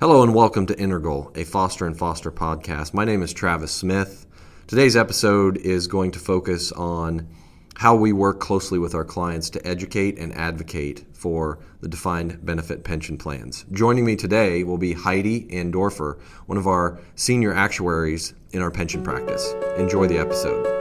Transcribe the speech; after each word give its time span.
Hello 0.00 0.22
and 0.22 0.32
welcome 0.32 0.64
to 0.66 0.78
Integral, 0.78 1.32
a 1.34 1.42
Foster 1.42 1.84
and 1.84 1.98
Foster 1.98 2.30
podcast. 2.30 2.94
My 2.94 3.04
name 3.04 3.20
is 3.20 3.32
Travis 3.32 3.72
Smith. 3.72 4.28
Today's 4.68 4.94
episode 4.94 5.56
is 5.56 5.88
going 5.88 6.12
to 6.12 6.20
focus 6.20 6.70
on 6.70 7.26
how 7.74 7.96
we 7.96 8.12
work 8.12 8.38
closely 8.38 8.78
with 8.78 8.94
our 8.94 9.04
clients 9.04 9.50
to 9.50 9.66
educate 9.66 10.16
and 10.16 10.32
advocate 10.36 11.04
for 11.12 11.58
the 11.80 11.88
defined 11.88 12.46
benefit 12.46 12.84
pension 12.84 13.18
plans. 13.18 13.66
Joining 13.72 14.04
me 14.04 14.14
today 14.14 14.62
will 14.62 14.78
be 14.78 14.92
Heidi 14.92 15.46
Andorfer, 15.48 16.20
one 16.46 16.58
of 16.58 16.68
our 16.68 17.00
senior 17.16 17.52
actuaries 17.52 18.34
in 18.52 18.62
our 18.62 18.70
pension 18.70 19.02
practice. 19.02 19.52
Enjoy 19.78 20.06
the 20.06 20.18
episode. 20.18 20.77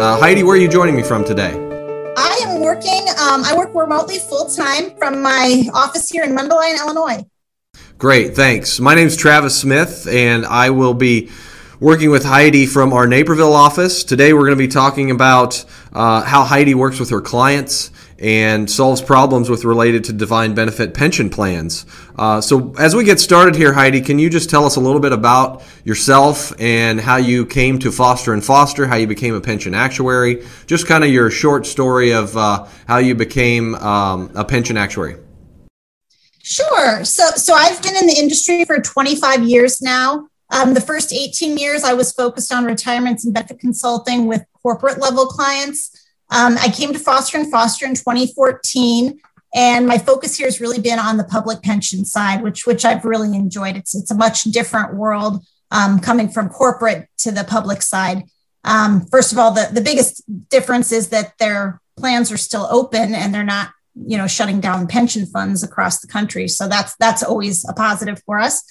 Uh, 0.00 0.18
Heidi, 0.18 0.42
where 0.42 0.56
are 0.56 0.58
you 0.58 0.66
joining 0.66 0.96
me 0.96 1.02
from 1.02 1.24
today? 1.24 1.50
I 2.16 2.40
am 2.46 2.62
working, 2.62 3.06
um, 3.20 3.44
I 3.44 3.52
work 3.54 3.74
remotely 3.74 4.18
full 4.18 4.48
time 4.48 4.96
from 4.96 5.20
my 5.20 5.68
office 5.74 6.08
here 6.08 6.24
in 6.24 6.34
Mundelein, 6.34 6.78
Illinois. 6.78 7.26
Great, 7.98 8.34
thanks. 8.34 8.80
My 8.80 8.94
name 8.94 9.08
is 9.08 9.14
Travis 9.14 9.60
Smith, 9.60 10.08
and 10.10 10.46
I 10.46 10.70
will 10.70 10.94
be 10.94 11.28
working 11.80 12.08
with 12.08 12.24
Heidi 12.24 12.64
from 12.64 12.94
our 12.94 13.06
Naperville 13.06 13.52
office. 13.52 14.02
Today, 14.02 14.32
we're 14.32 14.46
going 14.46 14.56
to 14.56 14.56
be 14.56 14.68
talking 14.68 15.10
about 15.10 15.66
uh, 15.92 16.22
how 16.22 16.44
Heidi 16.44 16.74
works 16.74 16.98
with 16.98 17.10
her 17.10 17.20
clients 17.20 17.90
and 18.20 18.70
solves 18.70 19.00
problems 19.00 19.48
with 19.48 19.64
related 19.64 20.04
to 20.04 20.12
defined 20.12 20.54
benefit 20.54 20.92
pension 20.92 21.30
plans. 21.30 21.86
Uh, 22.16 22.40
so, 22.40 22.74
as 22.78 22.94
we 22.94 23.02
get 23.02 23.18
started 23.18 23.56
here, 23.56 23.72
Heidi, 23.72 24.00
can 24.00 24.18
you 24.18 24.28
just 24.28 24.50
tell 24.50 24.64
us 24.64 24.76
a 24.76 24.80
little 24.80 25.00
bit 25.00 25.12
about 25.12 25.62
yourself 25.84 26.52
and 26.60 27.00
how 27.00 27.16
you 27.16 27.46
came 27.46 27.78
to 27.78 27.90
Foster 27.90 28.34
and 28.34 28.44
Foster, 28.44 28.86
how 28.86 28.96
you 28.96 29.06
became 29.06 29.34
a 29.34 29.40
pension 29.40 29.74
actuary, 29.74 30.44
just 30.66 30.86
kind 30.86 31.02
of 31.02 31.10
your 31.10 31.30
short 31.30 31.66
story 31.66 32.12
of 32.12 32.36
uh, 32.36 32.66
how 32.86 32.98
you 32.98 33.14
became 33.14 33.74
um, 33.76 34.30
a 34.34 34.44
pension 34.44 34.76
actuary? 34.76 35.16
Sure. 36.42 37.04
So, 37.04 37.30
so 37.36 37.54
I've 37.54 37.82
been 37.82 37.96
in 37.96 38.06
the 38.06 38.16
industry 38.18 38.64
for 38.64 38.80
25 38.80 39.44
years 39.44 39.80
now. 39.80 40.28
Um, 40.50 40.74
the 40.74 40.80
first 40.80 41.12
18 41.12 41.56
years, 41.56 41.84
I 41.84 41.92
was 41.92 42.12
focused 42.12 42.52
on 42.52 42.64
retirements 42.64 43.24
and 43.24 43.32
benefit 43.32 43.60
consulting 43.60 44.26
with 44.26 44.44
corporate 44.62 44.98
level 44.98 45.26
clients. 45.26 45.99
Um, 46.30 46.56
I 46.58 46.68
came 46.68 46.92
to 46.92 46.98
Foster 46.98 47.38
and 47.38 47.50
Foster 47.50 47.86
in 47.86 47.94
2014, 47.94 49.20
and 49.54 49.86
my 49.86 49.98
focus 49.98 50.36
here 50.36 50.46
has 50.46 50.60
really 50.60 50.80
been 50.80 50.98
on 50.98 51.16
the 51.16 51.24
public 51.24 51.62
pension 51.62 52.04
side, 52.04 52.42
which 52.42 52.66
which 52.66 52.84
I've 52.84 53.04
really 53.04 53.36
enjoyed. 53.36 53.76
It's 53.76 53.94
it's 53.94 54.10
a 54.10 54.14
much 54.14 54.44
different 54.44 54.94
world 54.94 55.44
um, 55.70 55.98
coming 55.98 56.28
from 56.28 56.48
corporate 56.48 57.08
to 57.18 57.32
the 57.32 57.44
public 57.44 57.82
side. 57.82 58.24
Um, 58.64 59.06
first 59.06 59.32
of 59.32 59.38
all, 59.38 59.50
the 59.50 59.68
the 59.72 59.80
biggest 59.80 60.22
difference 60.48 60.92
is 60.92 61.08
that 61.08 61.34
their 61.38 61.80
plans 61.96 62.30
are 62.30 62.36
still 62.36 62.66
open 62.70 63.14
and 63.14 63.34
they're 63.34 63.44
not 63.44 63.70
you 63.94 64.16
know 64.16 64.26
shutting 64.26 64.60
down 64.60 64.86
pension 64.86 65.26
funds 65.26 65.62
across 65.62 66.00
the 66.00 66.06
country. 66.06 66.46
So 66.46 66.68
that's 66.68 66.94
that's 66.96 67.22
always 67.22 67.68
a 67.68 67.72
positive 67.72 68.22
for 68.24 68.38
us. 68.38 68.62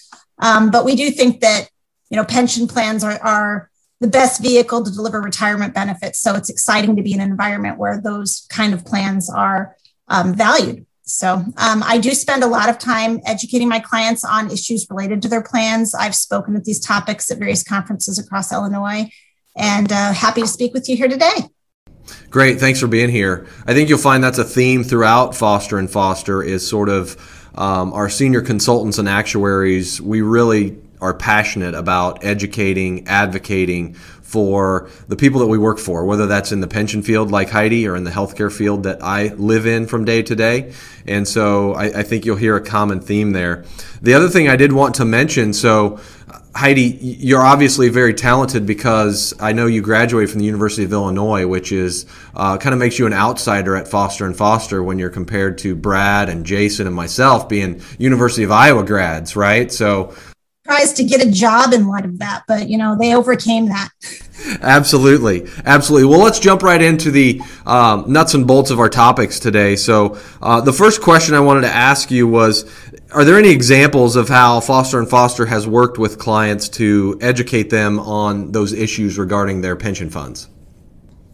Um, 0.41 0.71
but 0.71 0.85
we 0.85 0.95
do 0.95 1.11
think 1.11 1.41
that 1.41 1.69
you 2.09 2.15
know 2.15 2.23
pension 2.23 2.67
plans 2.67 3.03
are, 3.03 3.19
are 3.21 3.69
the 3.99 4.07
best 4.07 4.41
vehicle 4.41 4.83
to 4.83 4.91
deliver 4.91 5.21
retirement 5.21 5.73
benefits. 5.73 6.19
So 6.19 6.35
it's 6.35 6.49
exciting 6.49 6.95
to 6.95 7.03
be 7.03 7.13
in 7.13 7.19
an 7.19 7.29
environment 7.29 7.77
where 7.77 7.99
those 8.01 8.45
kind 8.49 8.73
of 8.73 8.85
plans 8.85 9.29
are 9.29 9.75
um, 10.07 10.33
valued. 10.33 10.85
So 11.03 11.43
um, 11.57 11.83
I 11.83 11.97
do 11.97 12.11
spend 12.11 12.43
a 12.43 12.47
lot 12.47 12.69
of 12.69 12.77
time 12.77 13.19
educating 13.25 13.67
my 13.67 13.79
clients 13.79 14.23
on 14.23 14.51
issues 14.51 14.85
related 14.89 15.21
to 15.23 15.27
their 15.27 15.41
plans. 15.41 15.95
I've 15.95 16.15
spoken 16.15 16.55
at 16.55 16.65
these 16.65 16.79
topics 16.79 17.31
at 17.31 17.39
various 17.39 17.63
conferences 17.63 18.19
across 18.19 18.53
Illinois 18.53 19.09
and 19.57 19.91
uh, 19.91 20.13
happy 20.13 20.41
to 20.41 20.47
speak 20.47 20.73
with 20.73 20.87
you 20.87 20.95
here 20.95 21.07
today. 21.07 21.49
Great. 22.29 22.59
Thanks 22.59 22.79
for 22.79 22.87
being 22.87 23.09
here. 23.09 23.47
I 23.65 23.73
think 23.73 23.89
you'll 23.89 23.97
find 23.97 24.23
that's 24.23 24.37
a 24.37 24.43
theme 24.43 24.83
throughout 24.83 25.35
Foster 25.35 25.77
and 25.77 25.89
Foster 25.89 26.41
is 26.43 26.67
sort 26.67 26.89
of 26.89 27.17
um, 27.55 27.91
our 27.93 28.09
senior 28.09 28.41
consultants 28.41 28.99
and 28.99 29.09
actuaries. 29.09 29.99
We 29.99 30.21
really 30.21 30.77
are 31.01 31.13
passionate 31.13 31.75
about 31.75 32.23
educating, 32.23 33.07
advocating 33.07 33.95
for 34.29 34.89
the 35.07 35.15
people 35.15 35.39
that 35.39 35.47
we 35.47 35.57
work 35.57 35.79
for, 35.79 36.05
whether 36.05 36.27
that's 36.27 36.51
in 36.51 36.61
the 36.61 36.67
pension 36.67 37.01
field 37.01 37.31
like 37.31 37.49
Heidi 37.49 37.87
or 37.87 37.95
in 37.95 38.03
the 38.03 38.11
healthcare 38.11 38.51
field 38.51 38.83
that 38.83 39.03
I 39.03 39.29
live 39.29 39.65
in 39.65 39.87
from 39.87 40.05
day 40.05 40.21
to 40.21 40.35
day. 40.35 40.73
And 41.07 41.27
so 41.27 41.73
I, 41.73 41.85
I 41.85 42.03
think 42.03 42.25
you'll 42.25 42.35
hear 42.35 42.55
a 42.55 42.61
common 42.61 42.99
theme 43.01 43.31
there. 43.31 43.65
The 44.03 44.13
other 44.13 44.29
thing 44.29 44.47
I 44.47 44.55
did 44.55 44.71
want 44.71 44.95
to 44.95 45.05
mention 45.05 45.53
so, 45.53 45.99
Heidi, 46.53 46.97
you're 47.01 47.43
obviously 47.43 47.89
very 47.89 48.13
talented 48.13 48.67
because 48.67 49.33
I 49.39 49.53
know 49.53 49.65
you 49.65 49.81
graduated 49.81 50.29
from 50.29 50.39
the 50.39 50.45
University 50.45 50.83
of 50.83 50.93
Illinois, 50.93 51.47
which 51.47 51.71
is 51.71 52.05
uh, 52.35 52.57
kind 52.57 52.73
of 52.73 52.79
makes 52.79 52.99
you 52.99 53.07
an 53.07 53.13
outsider 53.13 53.75
at 53.75 53.87
Foster 53.87 54.25
and 54.27 54.37
Foster 54.37 54.83
when 54.83 54.99
you're 54.99 55.09
compared 55.09 55.57
to 55.59 55.75
Brad 55.75 56.29
and 56.29 56.45
Jason 56.45 56.85
and 56.85 56.95
myself 56.95 57.49
being 57.49 57.81
University 57.97 58.43
of 58.43 58.51
Iowa 58.51 58.83
grads, 58.83 59.35
right? 59.35 59.71
So 59.71 60.13
tries 60.69 60.93
to 60.93 61.03
get 61.03 61.25
a 61.25 61.31
job 61.31 61.73
in 61.73 61.87
light 61.87 62.05
of 62.05 62.19
that, 62.19 62.43
but 62.47 62.69
you 62.69 62.77
know 62.77 62.95
they 62.95 63.15
overcame 63.15 63.67
that. 63.67 63.89
Absolutely, 64.61 65.47
absolutely. 65.65 66.07
Well, 66.07 66.23
let's 66.23 66.39
jump 66.39 66.61
right 66.61 66.81
into 66.81 67.09
the 67.09 67.41
um, 67.65 68.05
nuts 68.11 68.35
and 68.35 68.45
bolts 68.45 68.69
of 68.69 68.79
our 68.79 68.87
topics 68.87 69.39
today. 69.39 69.75
So, 69.75 70.19
uh, 70.41 70.61
the 70.61 70.71
first 70.71 71.01
question 71.01 71.33
I 71.33 71.39
wanted 71.39 71.61
to 71.61 71.73
ask 71.73 72.11
you 72.11 72.27
was: 72.27 72.71
Are 73.11 73.25
there 73.25 73.37
any 73.37 73.49
examples 73.49 74.15
of 74.15 74.29
how 74.29 74.59
Foster 74.59 74.99
and 74.99 75.09
Foster 75.09 75.47
has 75.47 75.67
worked 75.67 75.97
with 75.97 76.19
clients 76.19 76.69
to 76.69 77.17
educate 77.19 77.71
them 77.71 77.99
on 77.99 78.51
those 78.51 78.71
issues 78.71 79.17
regarding 79.17 79.61
their 79.61 79.75
pension 79.75 80.09
funds? 80.09 80.49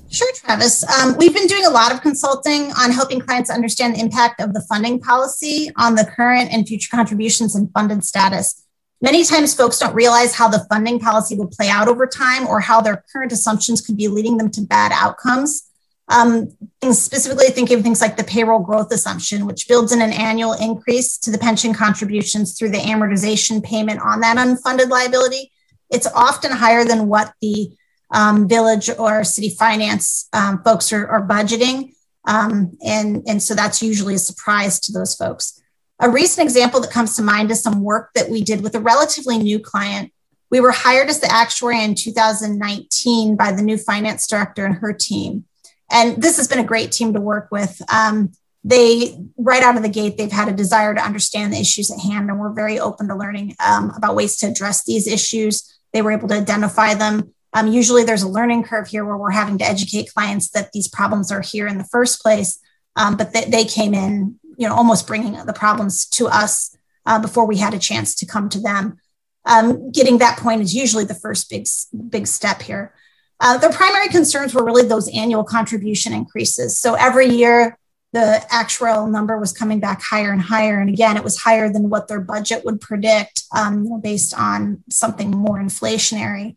Sure, 0.09 0.31
Travis. 0.34 0.85
Um, 0.97 1.17
we've 1.17 1.34
been 1.34 1.47
doing 1.47 1.66
a 1.66 1.69
lot 1.69 1.91
of 1.91 2.02
consulting 2.02 2.72
on 2.79 2.90
helping 2.91 3.19
clients 3.19 3.50
understand 3.50 3.96
the 3.96 4.00
impact 4.00 4.40
of 4.40 4.53
the 4.53 4.62
funding 4.62 4.97
policy 4.97 5.72
on 5.75 5.96
the 5.96 6.06
current 6.06 6.53
and 6.53 6.66
future 6.66 6.90
contributions 6.90 7.53
and 7.53 7.69
funded 7.73 8.06
status. 8.06 8.65
Many 9.05 9.23
times, 9.23 9.53
folks 9.53 9.77
don't 9.77 9.93
realize 9.93 10.33
how 10.33 10.47
the 10.47 10.66
funding 10.67 10.99
policy 10.99 11.35
will 11.35 11.45
play 11.45 11.69
out 11.69 11.88
over 11.88 12.07
time 12.07 12.47
or 12.47 12.59
how 12.59 12.81
their 12.81 13.05
current 13.13 13.31
assumptions 13.31 13.79
could 13.79 13.95
be 13.95 14.07
leading 14.07 14.38
them 14.38 14.49
to 14.49 14.61
bad 14.61 14.91
outcomes. 14.91 15.69
Um, 16.07 16.49
specifically, 16.81 17.49
thinking 17.49 17.77
of 17.77 17.83
things 17.83 18.01
like 18.01 18.17
the 18.17 18.23
payroll 18.23 18.61
growth 18.61 18.91
assumption, 18.91 19.45
which 19.45 19.67
builds 19.67 19.91
in 19.91 20.01
an 20.01 20.11
annual 20.11 20.53
increase 20.53 21.19
to 21.19 21.29
the 21.29 21.38
pension 21.38 21.71
contributions 21.71 22.57
through 22.57 22.69
the 22.69 22.79
amortization 22.79 23.63
payment 23.63 24.01
on 24.01 24.21
that 24.21 24.38
unfunded 24.38 24.89
liability. 24.89 25.51
It's 25.91 26.07
often 26.07 26.51
higher 26.51 26.83
than 26.83 27.07
what 27.07 27.31
the 27.41 27.77
um, 28.09 28.47
village 28.47 28.89
or 28.97 29.23
city 29.23 29.49
finance 29.49 30.27
um, 30.33 30.63
folks 30.63 30.91
are, 30.91 31.07
are 31.07 31.27
budgeting. 31.27 31.91
Um, 32.27 32.75
and, 32.83 33.22
and 33.27 33.43
so 33.43 33.53
that's 33.53 33.83
usually 33.83 34.16
a 34.16 34.19
surprise 34.19 34.79
to 34.79 34.91
those 34.91 35.13
folks. 35.13 35.61
A 36.00 36.09
recent 36.09 36.45
example 36.45 36.81
that 36.81 36.91
comes 36.91 37.16
to 37.16 37.22
mind 37.22 37.51
is 37.51 37.61
some 37.61 37.81
work 37.81 38.11
that 38.16 38.29
we 38.29 38.44
did 38.44 38.61
with 38.61 38.75
a 38.75 38.79
relatively 38.79 39.38
new 39.38 39.59
client. 39.59 40.11
We 40.51 40.59
were 40.59 40.72
hired 40.72 41.09
as 41.09 41.22
the 41.22 41.31
actuary 41.31 41.83
in 41.83 41.95
2019 41.95 43.35
by 43.35 43.51
the 43.51 43.61
new 43.61 43.78
finance 43.78 44.28
director 44.28 44.66
and 44.66 44.75
her 44.75 44.94
team. 44.94 45.45
And 45.89 46.22
this 46.22 46.38
has 46.38 46.47
been 46.47 46.59
a 46.59 46.63
great 46.63 46.91
team 46.91 47.13
to 47.13 47.22
work 47.22 47.47
with. 47.51 47.81
Um, 47.91 48.34
they, 48.63 49.17
right 49.38 49.63
out 49.63 49.78
of 49.78 49.84
the 49.84 49.89
gate, 49.89 50.17
they've 50.17 50.31
had 50.31 50.50
a 50.50 50.53
desire 50.53 50.94
to 50.94 51.01
understand 51.01 51.53
the 51.53 51.59
issues 51.59 51.91
at 51.91 52.00
hand, 52.00 52.29
and 52.29 52.39
we're 52.39 52.51
very 52.51 52.79
open 52.79 53.07
to 53.07 53.16
learning 53.16 53.55
um, 53.66 53.91
about 53.95 54.16
ways 54.16 54.38
to 54.38 54.47
address 54.47 54.84
these 54.84 55.07
issues. 55.07 55.79
They 55.94 56.01
were 56.01 56.11
able 56.11 56.28
to 56.29 56.35
identify 56.35 56.95
them. 56.95 57.34
Um, 57.53 57.67
usually, 57.67 58.03
there's 58.03 58.23
a 58.23 58.28
learning 58.28 58.63
curve 58.63 58.88
here 58.88 59.05
where 59.05 59.17
we're 59.17 59.31
having 59.31 59.59
to 59.59 59.66
educate 59.66 60.11
clients 60.13 60.50
that 60.50 60.72
these 60.72 60.88
problems 60.88 61.31
are 61.31 61.41
here 61.41 61.67
in 61.67 61.78
the 61.78 61.84
first 61.85 62.22
place. 62.22 62.59
Um, 62.95 63.17
but 63.17 63.34
they, 63.34 63.45
they 63.45 63.66
came 63.66 63.94
in 63.94 64.39
you 64.57 64.67
know 64.67 64.75
almost 64.75 65.07
bringing 65.07 65.33
the 65.45 65.53
problems 65.53 66.05
to 66.05 66.27
us 66.27 66.75
uh, 67.05 67.19
before 67.19 67.45
we 67.45 67.57
had 67.57 67.73
a 67.73 67.79
chance 67.79 68.16
to 68.16 68.25
come 68.25 68.49
to 68.49 68.59
them. 68.59 68.97
Um, 69.45 69.91
getting 69.91 70.17
that 70.17 70.39
point 70.39 70.61
is 70.61 70.73
usually 70.73 71.05
the 71.05 71.13
first 71.13 71.49
big 71.49 71.67
big 72.09 72.27
step 72.27 72.61
here. 72.61 72.93
Uh, 73.39 73.57
their 73.57 73.71
primary 73.71 74.07
concerns 74.07 74.53
were 74.53 74.63
really 74.63 74.88
those 74.88 75.13
annual 75.13 75.43
contribution 75.43 76.13
increases. 76.13 76.79
So 76.79 76.93
every 76.96 77.28
year 77.28 77.78
the 78.13 78.41
actual 78.49 79.07
number 79.07 79.37
was 79.37 79.52
coming 79.52 79.81
back 79.81 80.02
higher 80.02 80.31
and 80.31 80.41
higher, 80.41 80.79
and 80.79 80.90
again 80.90 81.17
it 81.17 81.23
was 81.23 81.37
higher 81.37 81.72
than 81.72 81.90
what 81.90 82.08
their 82.08 82.22
budget 82.22 82.63
would 82.66 82.81
predict 82.81 83.43
um, 83.55 84.01
based 84.01 84.34
on 84.34 84.84
something 84.90 85.31
more 85.31 85.59
inflationary. 85.59 86.55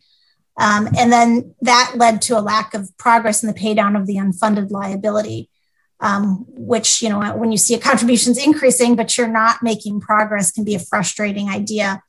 Um, 0.58 0.88
and 0.98 1.12
then 1.12 1.54
that 1.60 1.94
led 1.96 2.20
to 2.22 2.38
a 2.38 2.40
lack 2.40 2.74
of 2.74 2.90
progress 2.98 3.42
in 3.42 3.46
the 3.48 3.58
paydown 3.58 3.98
of 3.98 4.06
the 4.06 4.16
unfunded 4.16 4.70
liability 4.70 5.50
um, 6.00 6.44
which 6.48 7.02
you 7.02 7.08
know 7.08 7.20
when 7.36 7.52
you 7.52 7.58
see 7.58 7.74
a 7.74 7.78
contributions 7.90 8.38
increasing 8.38 8.96
but 8.96 9.16
you're 9.16 9.28
not 9.28 9.62
making 9.62 10.00
progress 10.00 10.52
can 10.52 10.64
be 10.64 10.74
a 10.74 10.80
frustrating 10.80 11.48
idea. 11.48 12.02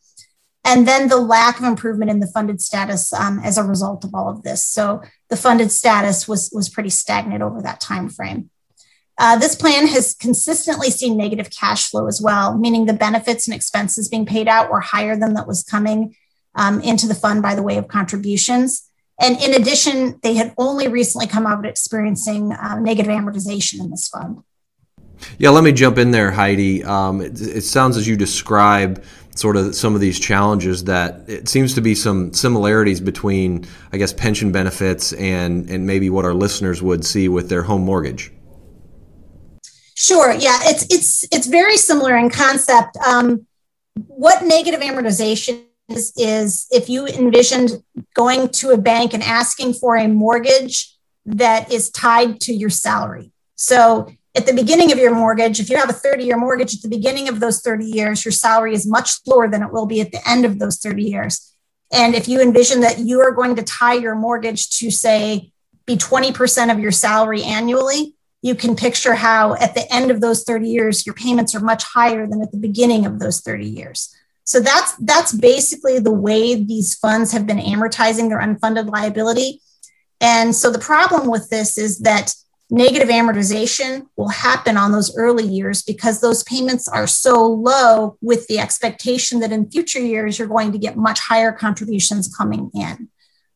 And 0.66 0.88
then 0.88 1.08
the 1.08 1.18
lack 1.18 1.58
of 1.58 1.66
improvement 1.66 2.12
in 2.12 2.20
the 2.20 2.28
funded 2.28 2.62
status 2.62 3.14
um, 3.14 3.40
as 3.40 3.58
a 3.58 3.64
result 3.64 4.04
of 4.04 4.14
all 4.14 4.30
of 4.30 4.44
this. 4.44 4.64
So 4.66 5.02
the 5.30 5.38
funded 5.38 5.72
status 5.72 6.28
was 6.28 6.50
was 6.54 6.70
pretty 6.70 6.90
stagnant 6.90 7.42
over 7.42 7.62
that 7.62 7.80
time 7.80 8.10
frame 8.10 8.50
uh, 9.20 9.38
this 9.38 9.54
plan 9.54 9.86
has 9.88 10.14
consistently 10.14 10.90
seen 10.90 11.18
negative 11.18 11.50
cash 11.52 11.90
flow 11.90 12.08
as 12.08 12.22
well 12.22 12.58
meaning 12.58 12.86
the 12.86 12.94
benefits 12.94 13.48
and 13.48 13.56
expenses 13.56 14.08
being 14.08 14.26
paid 14.26 14.48
out 14.48 14.72
were 14.72 14.80
higher 14.80 15.16
than 15.16 15.34
that 15.34 15.48
was 15.48 15.64
coming 15.64 16.16
um, 16.56 16.82
into 16.82 17.08
the 17.08 17.14
fund 17.14 17.42
by 17.42 17.54
the 17.54 17.64
way 17.64 17.78
of 17.78 17.88
contributions 17.88 18.89
And 19.20 19.42
in 19.42 19.54
addition, 19.54 20.20
they 20.24 20.34
had 20.36 20.54
only 20.58 20.88
recently 20.88 21.28
come 21.28 21.46
out 21.46 21.66
experiencing 21.66 22.54
uh, 22.54 22.80
negative 22.80 23.12
amortization 23.12 23.82
in 23.82 23.90
this 23.90 24.08
fund. 24.08 24.44
Yeah, 25.38 25.50
let 25.50 25.64
me 25.64 25.74
jump 25.74 25.98
in 25.98 26.12
there, 26.12 26.32
Heidi. 26.32 26.84
Um, 26.84 27.22
it, 27.22 27.42
it, 27.42 27.62
sounds 27.64 27.98
as 27.98 28.08
you 28.08 28.16
describe 28.16 29.04
sort 29.36 29.58
of 29.58 29.76
some 29.76 29.94
of 29.94 30.02
these 30.02 30.18
challenges 30.18 30.86
that 30.86 31.24
it 31.28 31.50
seems 31.50 31.74
to 31.74 31.82
be 31.82 31.94
some 31.94 32.34
similarities 32.34 33.02
between, 33.02 33.66
I 33.92 33.98
guess, 33.98 34.14
pension 34.14 34.54
benefits 34.54 35.12
and 35.14 35.70
and 35.70 35.86
maybe 35.86 36.10
what 36.10 36.24
our 36.24 36.34
listeners 36.34 36.82
would 36.82 37.06
see 37.06 37.28
with 37.28 37.50
their 37.50 37.64
home 37.64 37.84
mortgage. 37.84 38.32
Sure. 39.96 40.32
Yeah, 40.32 40.60
it's 40.64 40.86
it's 40.90 41.26
it's 41.34 41.48
very 41.48 41.76
similar 41.76 42.16
in 42.16 42.30
concept. 42.30 42.96
Um, 43.06 43.46
what 44.08 44.46
negative 44.46 44.80
amortization 44.80 45.64
is 45.90 46.14
is 46.18 46.68
if 46.72 46.90
you 46.90 47.08
envisioned 47.08 47.84
going 48.14 48.50
to 48.50 48.72
a 48.72 48.78
bank 48.78 49.14
and 49.14 49.24
asking 49.24 49.74
for 49.74 49.96
a 49.96 50.08
mortgage 50.08 50.96
that 51.26 51.72
is 51.72 51.90
tied 51.90 52.40
to 52.42 52.54
your 52.54 52.70
salary. 52.70 53.32
So 53.56 54.10
at 54.36 54.46
the 54.46 54.54
beginning 54.54 54.92
of 54.92 54.98
your 54.98 55.14
mortgage, 55.14 55.60
if 55.60 55.70
you 55.70 55.78
have 55.78 55.90
a 55.90 55.94
30 55.94 56.24
year 56.24 56.38
mortgage, 56.38 56.76
at 56.76 56.82
the 56.82 56.90
beginning 56.90 57.28
of 57.28 57.40
those 57.40 57.62
30 57.62 57.86
years, 57.86 58.24
your 58.24 58.32
salary 58.32 58.74
is 58.74 58.88
much 58.88 59.12
lower 59.26 59.48
than 59.48 59.64
it 59.64 59.72
will 59.72 59.86
be 59.86 60.02
at 60.02 60.12
the 60.12 60.28
end 60.30 60.46
of 60.46 60.60
those 60.60 60.78
30 60.80 61.04
years. 61.04 61.54
And 61.92 62.14
if 62.14 62.28
you 62.28 62.40
envision 62.40 62.82
that 62.82 63.00
you 63.00 63.20
are 63.22 63.32
going 63.32 63.56
to 63.56 63.64
tie 63.64 63.96
your 63.96 64.16
mortgage 64.16 64.70
to, 64.78 64.92
say, 64.92 65.52
be 65.86 65.98
20% 65.98 66.72
of 66.72 66.80
your 66.80 66.92
salary 66.92 67.44
annually, 67.44 68.16
you 68.42 68.56
can 68.56 68.76
picture 68.76 69.16
how 69.16 69.56
at 69.56 69.74
the 69.74 69.92
end 69.94 70.12
of 70.12 70.22
those 70.22 70.44
30 70.44 70.70
years, 70.70 71.06
your 71.06 71.16
payments 71.16 71.56
are 71.56 71.60
much 71.60 71.84
higher 71.84 72.28
than 72.28 72.42
at 72.42 72.52
the 72.52 72.58
beginning 72.58 73.06
of 73.06 73.20
those 73.20 73.42
30 73.42 73.66
years. 73.66 74.16
So 74.50 74.60
that's 74.60 74.96
that's 74.96 75.32
basically 75.32 76.00
the 76.00 76.12
way 76.12 76.56
these 76.56 76.96
funds 76.96 77.32
have 77.34 77.46
been 77.46 77.60
amortizing 77.60 78.30
their 78.30 78.42
unfunded 78.42 78.90
liability. 78.90 79.62
And 80.20 80.56
so 80.56 80.72
the 80.72 80.80
problem 80.80 81.30
with 81.30 81.52
this 81.52 81.78
is 81.78 82.00
that 82.00 82.34
negative 82.72 83.10
amortization 83.10 84.08
will 84.18 84.30
happen 84.30 84.76
on 84.76 84.92
those 84.92 85.16
early 85.16 85.46
years 85.46 85.84
because 85.84 86.20
those 86.20 86.42
payments 86.46 86.88
are 86.88 87.06
so 87.06 87.46
low 87.46 88.18
with 88.22 88.48
the 88.48 88.58
expectation 88.58 89.40
that 89.42 89.52
in 89.52 89.70
future 89.70 90.00
years 90.00 90.40
you're 90.40 90.48
going 90.48 90.72
to 90.72 90.80
get 90.80 90.98
much 90.98 91.20
higher 91.20 91.52
contributions 91.52 92.36
coming 92.36 92.72
in. 92.74 93.08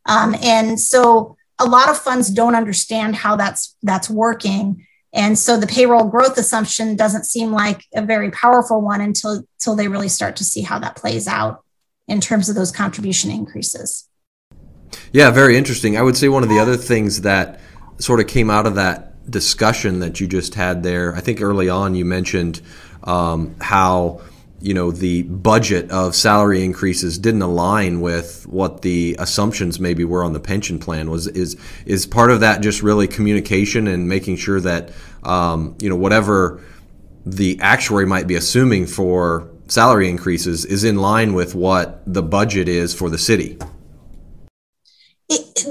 Um, 0.05 0.35
and 0.43 0.79
so 0.79 1.37
a 1.57 1.65
lot 1.65 1.89
of 1.89 1.97
funds 1.97 2.29
don't 2.29 2.53
understand 2.53 3.15
how 3.15 3.35
that's 3.35 3.75
that's 3.81 4.11
working. 4.11 4.85
And 5.13 5.37
so 5.37 5.57
the 5.57 5.67
payroll 5.67 6.05
growth 6.05 6.37
assumption 6.37 6.95
doesn't 6.95 7.25
seem 7.25 7.51
like 7.51 7.85
a 7.93 8.01
very 8.01 8.31
powerful 8.31 8.81
one 8.81 8.99
until, 8.99 9.43
until 9.59 9.75
they 9.75 9.87
really 9.87 10.09
start 10.09 10.35
to 10.37 10.43
see 10.43 10.61
how 10.61 10.79
that 10.79 10.95
plays 10.95 11.27
out 11.27 11.63
in 12.07 12.19
terms 12.19 12.49
of 12.49 12.55
those 12.55 12.71
contribution 12.71 13.29
increases. 13.29 14.09
Yeah, 15.11 15.29
very 15.29 15.55
interesting. 15.55 15.97
I 15.97 16.01
would 16.01 16.17
say 16.17 16.29
one 16.29 16.43
of 16.43 16.49
the 16.49 16.59
other 16.59 16.77
things 16.77 17.21
that 17.21 17.59
sort 17.99 18.19
of 18.19 18.27
came 18.27 18.49
out 18.49 18.65
of 18.65 18.75
that 18.75 19.29
discussion 19.29 19.99
that 19.99 20.19
you 20.19 20.27
just 20.27 20.55
had 20.55 20.83
there. 20.83 21.15
I 21.15 21.21
think 21.21 21.41
early 21.41 21.69
on 21.69 21.95
you 21.95 22.05
mentioned 22.05 22.61
um, 23.03 23.55
how 23.61 24.21
you 24.63 24.73
know 24.73 24.91
the 24.91 25.23
budget 25.23 25.91
of 25.91 26.15
salary 26.15 26.63
increases 26.63 27.17
didn't 27.17 27.41
align 27.41 27.99
with 27.99 28.47
what 28.47 28.81
the 28.81 29.13
assumptions 29.19 29.77
maybe 29.77 30.05
were 30.05 30.23
on 30.23 30.31
the 30.31 30.39
pension 30.39 30.79
plan. 30.79 31.09
Was 31.09 31.27
is 31.27 31.57
is 31.85 32.05
part 32.07 32.31
of 32.31 32.39
that 32.39 32.61
just 32.61 32.81
really 32.81 33.05
communication 33.05 33.87
and 33.87 34.07
making 34.07 34.37
sure 34.37 34.61
that 34.61 34.91
um, 35.23 35.75
you 35.81 35.89
know 35.89 35.97
whatever 35.97 36.61
the 37.25 37.59
actuary 37.59 38.05
might 38.05 38.25
be 38.25 38.35
assuming 38.35 38.87
for 38.87 39.49
salary 39.67 40.09
increases 40.09 40.63
is 40.63 40.85
in 40.85 40.95
line 40.95 41.33
with 41.33 41.55
what 41.55 42.01
the 42.05 42.23
budget 42.23 42.69
is 42.69 42.93
for 42.93 43.09
the 43.09 43.17
city 43.17 43.57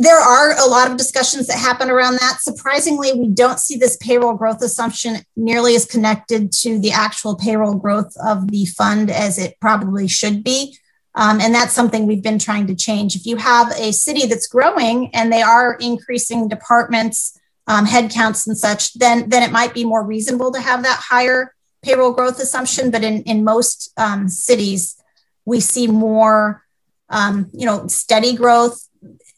there 0.01 0.19
are 0.19 0.59
a 0.59 0.67
lot 0.67 0.91
of 0.91 0.97
discussions 0.97 1.47
that 1.47 1.59
happen 1.59 1.91
around 1.91 2.15
that. 2.15 2.39
Surprisingly, 2.41 3.13
we 3.13 3.29
don't 3.29 3.59
see 3.59 3.77
this 3.77 3.97
payroll 3.97 4.35
growth 4.35 4.63
assumption 4.63 5.17
nearly 5.37 5.75
as 5.75 5.85
connected 5.85 6.53
to 6.53 6.79
the 6.79 6.93
actual 6.93 7.37
payroll 7.37 7.75
growth 7.75 8.15
of 8.25 8.51
the 8.51 8.65
fund 8.67 9.11
as 9.11 9.39
it 9.39 9.57
probably 9.61 10.09
should 10.09 10.43
be. 10.43 10.77
Um, 11.15 11.41
and 11.41 11.55
that's 11.55 11.75
something 11.75 12.07
we've 12.07 12.23
been 12.23 12.39
trying 12.39 12.67
to 12.69 12.75
change. 12.75 13.17
If 13.17 13.27
you 13.27 13.37
have 13.37 13.71
a 13.73 13.93
city 13.93 14.27
that's 14.27 14.47
growing 14.47 15.15
and 15.15 15.33
they 15.33 15.43
are 15.43 15.75
increasing 15.75 16.49
departments, 16.49 17.39
um, 17.67 17.87
headcounts, 17.87 18.47
and 18.47 18.57
such, 18.57 18.95
then, 18.95 19.29
then 19.29 19.43
it 19.43 19.53
might 19.53 19.75
be 19.75 19.85
more 19.85 20.05
reasonable 20.05 20.53
to 20.53 20.61
have 20.61 20.83
that 20.83 21.01
higher 21.11 21.55
payroll 21.83 22.13
growth 22.13 22.41
assumption. 22.41 22.91
But 22.91 23.05
in, 23.05 23.23
in 23.25 23.45
most 23.45 23.93
um, 23.99 24.29
cities, 24.29 24.97
we 25.45 25.61
see 25.61 25.87
more, 25.87 26.65
um, 27.11 27.51
you 27.53 27.67
know, 27.67 27.87
steady 27.89 28.35
growth 28.35 28.89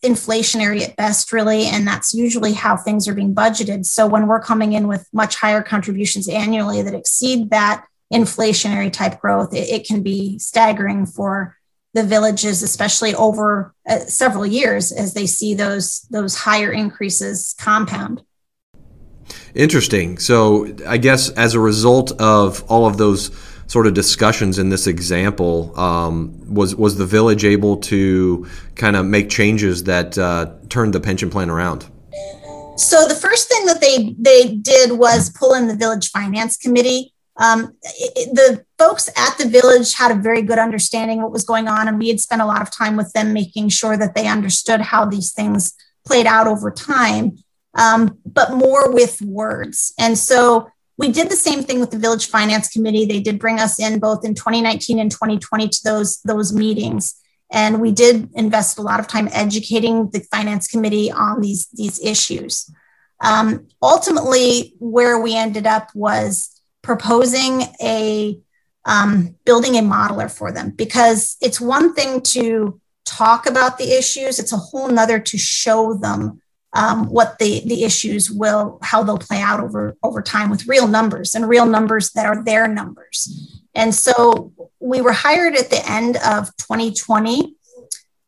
inflationary 0.05 0.83
at 0.83 0.97
best, 0.97 1.33
really. 1.33 1.65
And 1.67 1.87
that's 1.87 2.15
usually 2.15 2.53
how 2.53 2.77
things 2.77 3.09
are 3.09 3.15
being 3.15 3.35
budgeted. 3.35 3.87
So 3.87 4.07
when 4.07 4.27
we're 4.27 4.41
coming 4.41 4.73
in 4.73 4.87
with 4.87 5.09
much 5.13 5.37
higher 5.37 5.63
contributions 5.63 6.29
annually 6.29 6.83
that 6.83 6.95
exceed 6.95 7.51
that 7.51 7.87
inflationary 8.13 8.93
type 8.93 9.21
growth, 9.21 9.53
it, 9.53 9.69
it 9.69 9.87
can 9.87 10.03
be 10.03 10.39
staggering 10.39 11.07
for 11.07 11.57
the 11.95 12.03
villages, 12.03 12.63
especially 12.63 13.15
over 13.15 13.75
uh, 13.89 13.99
several 14.01 14.47
years 14.47 14.93
as 14.93 15.15
they 15.15 15.27
see 15.27 15.55
those 15.55 16.01
those 16.11 16.35
higher 16.35 16.73
increases 16.73 17.55
compound. 17.59 18.23
Interesting. 19.55 20.19
So 20.19 20.75
I 20.87 20.99
guess 20.99 21.31
as 21.31 21.55
a 21.55 21.61
result 21.61 22.13
of 22.21 22.65
all 22.69 22.87
of 22.87 22.99
those 22.99 23.31
sort 23.67 23.87
of 23.87 23.95
discussions 23.95 24.59
in 24.59 24.69
this 24.69 24.87
example, 24.87 25.79
um, 25.79 26.55
was 26.55 26.75
was 26.77 26.97
the 26.97 27.07
village 27.07 27.45
able 27.45 27.77
to 27.79 28.47
kind 28.75 28.97
of 28.97 29.07
make 29.07 29.31
changes 29.31 29.85
that 29.85 30.17
uh, 30.19 30.53
turned 30.69 30.95
the 30.95 31.01
pension 31.01 31.31
plan 31.31 31.51
around? 31.51 31.87
So 32.77 33.07
the 33.07 33.15
first 33.15 33.49
thing 33.49 33.67
that 33.67 33.81
they 33.81 34.15
they 34.19 34.55
did 34.55 34.93
was 34.93 35.31
pull 35.31 35.55
in 35.55 35.69
the 35.69 35.77
village 35.77 36.11
finance 36.11 36.57
committee. 36.57 37.13
Um, 37.37 37.75
it, 37.83 38.35
the 38.35 38.65
folks 38.79 39.09
at 39.17 39.37
the 39.39 39.49
village 39.49 39.95
had 39.95 40.13
a 40.13 40.21
very 40.21 40.43
good 40.43 40.59
understanding 40.59 41.21
what 41.21 41.33
was 41.33 41.45
going 41.45 41.69
on, 41.69 41.89
and 41.89 41.99
we 41.99 42.09
had 42.09 42.21
spent 42.21 42.43
a 42.43 42.47
lot 42.47 42.63
of 42.63 42.71
time 42.71 42.97
with 42.97 43.13
them 43.13 43.33
making 43.33 43.71
sure 43.71 43.97
that 43.97 44.15
they 44.15 44.27
understood 44.27 44.81
how 44.81 45.05
these 45.05 45.33
things 45.33 45.75
played 46.07 46.27
out 46.27 46.47
over 46.47 46.71
time, 46.71 47.37
um, 47.75 48.19
but 48.27 48.53
more 48.53 48.93
with 48.93 49.21
words. 49.23 49.93
And 49.99 50.19
so 50.19 50.69
we 50.97 51.11
did 51.11 51.29
the 51.29 51.37
same 51.37 51.63
thing 51.63 51.81
with 51.81 51.91
the 51.91 51.99
village 51.99 52.29
finance 52.29 52.69
committee. 52.69 53.05
They 53.05 53.21
did 53.21 53.39
bring 53.39 53.59
us 53.59 53.81
in 53.81 53.99
both 53.99 54.25
in 54.25 54.35
2019 54.35 54.99
and 54.99 55.11
2020 55.11 55.69
to 55.69 55.81
those, 55.85 56.19
those 56.23 56.53
meetings. 56.53 57.21
And 57.51 57.81
we 57.81 57.91
did 57.91 58.31
invest 58.35 58.79
a 58.79 58.83
lot 58.83 59.01
of 59.01 59.07
time 59.07 59.29
educating 59.33 60.11
the 60.11 60.21
finance 60.31 60.67
committee 60.67 61.11
on 61.11 61.41
these, 61.41 61.67
these 61.73 62.05
issues. 62.05 62.71
Um, 63.21 63.69
ultimately, 63.83 64.75
where 64.79 65.19
we 65.21 65.37
ended 65.37 65.67
up 65.67 65.89
was 65.95 66.51
proposing 66.83 67.63
a 67.81 68.39
um, 68.87 69.37
building 69.47 69.77
a 69.77 69.81
modeler 69.81 70.31
for 70.31 70.53
them 70.53 70.71
because 70.71 71.39
it's 71.41 71.61
one 71.61 71.95
thing 71.95 72.21
to 72.21 72.81
talk 73.07 73.47
about 73.47 73.79
the 73.79 73.97
issues, 73.97 74.39
it's 74.39 74.53
a 74.53 74.59
whole 74.59 74.89
nother 74.89 75.19
to 75.19 75.39
show 75.39 75.95
them 75.95 76.43
um, 76.75 77.07
what 77.09 77.39
the, 77.39 77.63
the 77.67 77.85
issues 77.85 78.31
will, 78.31 78.79
how 78.83 79.03
they'll 79.03 79.19
play 79.19 79.41
out 79.41 79.61
over, 79.61 79.97
over 80.03 80.21
time 80.21 80.51
with 80.51 80.67
real 80.67 80.89
numbers 80.89 81.35
and 81.35 81.49
real 81.49 81.67
numbers 81.67 82.11
that 82.13 82.27
are 82.27 82.43
their 82.43 82.67
numbers. 82.67 83.63
And 83.75 83.95
so 83.95 84.53
we 84.81 85.01
were 85.01 85.13
hired 85.13 85.55
at 85.55 85.71
the 85.71 85.89
end 85.89 86.17
of 86.17 86.55
2020 86.57 87.55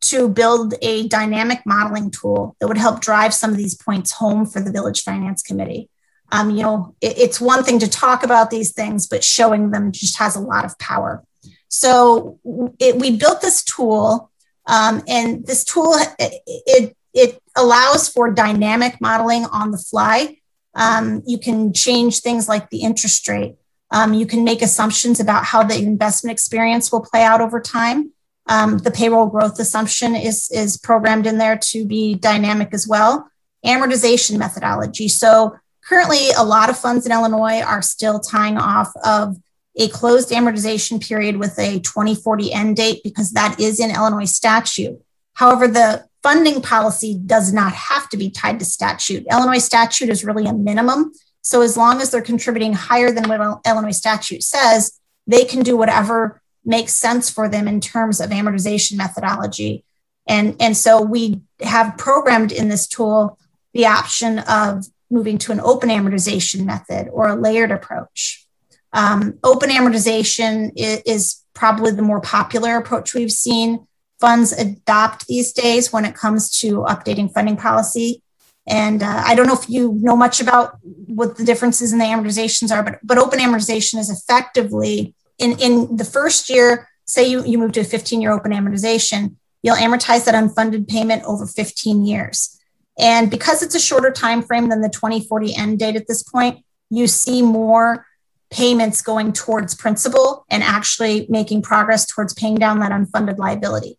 to 0.02 0.28
build 0.28 0.74
a 0.82 1.08
dynamic 1.08 1.60
modeling 1.66 2.10
tool 2.10 2.56
that 2.60 2.68
would 2.68 2.78
help 2.78 3.00
drive 3.00 3.34
some 3.34 3.50
of 3.50 3.56
these 3.56 3.74
points 3.74 4.12
home 4.12 4.46
for 4.46 4.60
the 4.60 4.70
village 4.70 5.02
finance 5.02 5.42
committee. 5.42 5.88
Um, 6.30 6.50
you 6.50 6.62
know, 6.62 6.94
it, 7.00 7.18
it's 7.18 7.40
one 7.40 7.64
thing 7.64 7.78
to 7.80 7.88
talk 7.88 8.22
about 8.22 8.50
these 8.50 8.72
things, 8.72 9.06
but 9.06 9.24
showing 9.24 9.70
them 9.70 9.92
just 9.92 10.18
has 10.18 10.36
a 10.36 10.40
lot 10.40 10.64
of 10.64 10.78
power. 10.78 11.24
So 11.68 12.38
it, 12.78 12.96
we 12.96 13.16
built 13.16 13.40
this 13.40 13.64
tool, 13.64 14.30
um, 14.66 15.02
and 15.06 15.46
this 15.46 15.64
tool 15.64 15.94
it, 16.18 16.42
it, 16.46 16.95
it 17.16 17.42
allows 17.56 18.08
for 18.08 18.30
dynamic 18.30 19.00
modeling 19.00 19.46
on 19.46 19.70
the 19.70 19.78
fly. 19.78 20.36
Um, 20.74 21.22
you 21.26 21.38
can 21.38 21.72
change 21.72 22.20
things 22.20 22.46
like 22.46 22.68
the 22.68 22.82
interest 22.82 23.26
rate. 23.26 23.56
Um, 23.90 24.12
you 24.12 24.26
can 24.26 24.44
make 24.44 24.60
assumptions 24.60 25.18
about 25.18 25.44
how 25.44 25.62
the 25.62 25.78
investment 25.78 26.32
experience 26.32 26.92
will 26.92 27.00
play 27.00 27.22
out 27.22 27.40
over 27.40 27.58
time. 27.58 28.12
Um, 28.48 28.78
the 28.78 28.90
payroll 28.90 29.26
growth 29.26 29.58
assumption 29.58 30.14
is, 30.14 30.50
is 30.50 30.76
programmed 30.76 31.26
in 31.26 31.38
there 31.38 31.56
to 31.56 31.86
be 31.86 32.14
dynamic 32.14 32.74
as 32.74 32.86
well. 32.86 33.28
Amortization 33.64 34.38
methodology. 34.38 35.08
So, 35.08 35.56
currently, 35.88 36.30
a 36.36 36.44
lot 36.44 36.68
of 36.68 36.78
funds 36.78 37.06
in 37.06 37.12
Illinois 37.12 37.62
are 37.62 37.82
still 37.82 38.20
tying 38.20 38.58
off 38.58 38.92
of 39.04 39.36
a 39.76 39.88
closed 39.88 40.30
amortization 40.30 41.06
period 41.06 41.38
with 41.38 41.58
a 41.58 41.80
2040 41.80 42.52
end 42.52 42.76
date 42.76 43.00
because 43.02 43.32
that 43.32 43.58
is 43.58 43.80
in 43.80 43.90
Illinois 43.90 44.30
statute. 44.30 45.00
However, 45.34 45.68
the 45.68 46.06
funding 46.26 46.60
policy 46.60 47.16
does 47.24 47.52
not 47.52 47.72
have 47.72 48.08
to 48.08 48.16
be 48.16 48.28
tied 48.28 48.58
to 48.58 48.64
statute. 48.64 49.24
Illinois 49.30 49.64
statute 49.64 50.08
is 50.08 50.24
really 50.24 50.44
a 50.44 50.52
minimum. 50.52 51.12
So 51.40 51.62
as 51.62 51.76
long 51.76 52.00
as 52.00 52.10
they're 52.10 52.20
contributing 52.20 52.72
higher 52.72 53.12
than 53.12 53.28
what 53.28 53.60
Illinois 53.64 53.96
statute 53.96 54.42
says, 54.42 54.98
they 55.28 55.44
can 55.44 55.62
do 55.62 55.76
whatever 55.76 56.42
makes 56.64 56.94
sense 56.94 57.30
for 57.30 57.48
them 57.48 57.68
in 57.68 57.80
terms 57.80 58.20
of 58.20 58.30
amortization 58.30 58.96
methodology. 58.96 59.84
And, 60.26 60.56
and 60.58 60.76
so 60.76 61.00
we 61.00 61.42
have 61.60 61.96
programmed 61.96 62.50
in 62.50 62.70
this 62.70 62.88
tool 62.88 63.38
the 63.72 63.86
option 63.86 64.40
of 64.40 64.84
moving 65.08 65.38
to 65.38 65.52
an 65.52 65.60
open 65.60 65.90
amortization 65.90 66.64
method 66.64 67.08
or 67.12 67.28
a 67.28 67.36
layered 67.36 67.70
approach. 67.70 68.44
Um, 68.92 69.38
open 69.44 69.70
amortization 69.70 70.72
is, 70.74 71.02
is, 71.06 71.42
probably 71.54 71.90
the 71.90 72.02
more 72.02 72.20
popular 72.20 72.76
approach 72.76 73.14
we've 73.14 73.32
seen 73.32 73.86
funds 74.20 74.52
adopt 74.52 75.26
these 75.26 75.52
days 75.52 75.92
when 75.92 76.04
it 76.04 76.14
comes 76.14 76.50
to 76.60 76.80
updating 76.80 77.32
funding 77.32 77.56
policy. 77.56 78.22
And 78.66 79.02
uh, 79.02 79.22
I 79.24 79.34
don't 79.34 79.46
know 79.46 79.54
if 79.54 79.68
you 79.68 79.96
know 80.00 80.16
much 80.16 80.40
about 80.40 80.78
what 80.82 81.36
the 81.36 81.44
differences 81.44 81.92
in 81.92 81.98
the 81.98 82.04
amortizations 82.04 82.74
are, 82.74 82.82
but, 82.82 82.98
but 83.02 83.18
open 83.18 83.38
amortization 83.38 83.98
is 83.98 84.10
effectively 84.10 85.14
in, 85.38 85.58
in 85.58 85.96
the 85.96 86.04
first 86.04 86.48
year, 86.48 86.88
say 87.04 87.28
you, 87.28 87.44
you 87.44 87.58
move 87.58 87.72
to 87.72 87.80
a 87.80 87.84
15 87.84 88.20
year 88.20 88.32
open 88.32 88.52
amortization, 88.52 89.36
you'll 89.62 89.76
amortize 89.76 90.24
that 90.24 90.34
unfunded 90.34 90.88
payment 90.88 91.22
over 91.24 91.46
15 91.46 92.04
years. 92.04 92.58
And 92.98 93.30
because 93.30 93.62
it's 93.62 93.74
a 93.74 93.80
shorter 93.80 94.10
time 94.10 94.42
frame 94.42 94.68
than 94.68 94.80
the 94.80 94.88
2040 94.88 95.54
end 95.54 95.78
date 95.78 95.96
at 95.96 96.08
this 96.08 96.22
point, 96.22 96.64
you 96.88 97.06
see 97.06 97.42
more 97.42 98.06
payments 98.50 99.02
going 99.02 99.32
towards 99.32 99.74
principal 99.74 100.46
and 100.48 100.62
actually 100.62 101.26
making 101.28 101.62
progress 101.62 102.06
towards 102.06 102.32
paying 102.32 102.54
down 102.54 102.78
that 102.78 102.92
unfunded 102.92 103.38
liability. 103.38 103.98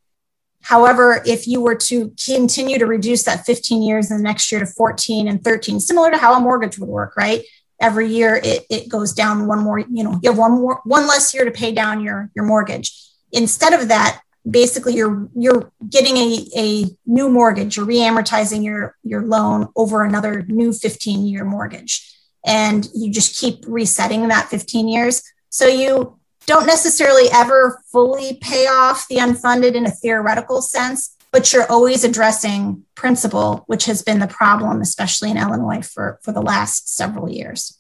However, 0.67 1.24
if 1.25 1.47
you 1.47 1.62
were 1.62 1.75
to 1.75 2.13
continue 2.25 2.77
to 2.77 2.86
reduce 2.86 3.24
that 3.24 3.45
15 3.45 3.81
years 3.81 4.12
and 4.12 4.19
the 4.19 4.24
next 4.24 4.51
year 4.51 4.59
to 4.59 4.65
14 4.65 5.29
and 5.29 5.41
13, 5.41 5.79
similar 5.79 6.12
to 6.12 6.17
how 6.17 6.36
a 6.36 6.41
mortgage 6.41 6.77
would 6.77 6.89
work, 6.89 7.15
right? 7.15 7.41
Every 7.79 8.09
year 8.09 8.41
it, 8.43 8.65
it 8.69 8.89
goes 8.89 9.13
down 9.13 9.47
one 9.47 9.59
more, 9.59 9.79
you 9.79 10.03
know, 10.03 10.19
you 10.21 10.29
have 10.29 10.38
one 10.38 10.51
more, 10.51 10.81
one 10.83 11.07
less 11.07 11.33
year 11.33 11.45
to 11.45 11.51
pay 11.51 11.71
down 11.71 12.01
your, 12.01 12.29
your 12.36 12.43
mortgage. 12.43 12.91
Instead 13.31 13.71
of 13.71 13.88
that, 13.88 14.19
basically 14.50 14.95
you're 14.95 15.29
you're 15.38 15.71
getting 15.89 16.17
a, 16.17 16.45
a 16.57 16.86
new 17.05 17.29
mortgage, 17.29 17.77
you're 17.77 17.86
reamortizing 17.86 18.65
your, 18.65 18.97
your 19.03 19.21
loan 19.21 19.69
over 19.77 20.03
another 20.03 20.41
new 20.50 20.74
15 20.74 21.25
year 21.25 21.45
mortgage. 21.45 22.13
And 22.45 22.86
you 22.93 23.09
just 23.09 23.39
keep 23.39 23.63
resetting 23.65 24.27
that 24.27 24.50
15 24.50 24.89
years. 24.89 25.21
So 25.47 25.65
you 25.65 26.19
don't 26.48 26.66
necessarily 26.66 27.30
ever 27.32 27.84
fully 27.92 28.39
pay 28.42 28.68
off 28.68 29.08
the 29.10 29.18
unfunded 29.18 29.75
in 29.75 29.86
a 29.86 29.92
theoretical 29.92 30.62
sense, 30.62 31.16
but 31.32 31.51
you're 31.51 31.70
always 31.70 32.04
addressing 32.04 32.84
principal, 32.96 33.66
which 33.68 33.86
has 33.86 34.01
been 34.01 34.20
the 34.20 34.27
problem, 34.27 34.82
especially 34.82 35.30
in 35.30 35.38
Illinois 35.38 35.82
for, 35.82 36.20
for 36.24 36.32
the 36.32 36.42
last 36.42 36.96
several 36.96 37.30
years. 37.30 37.77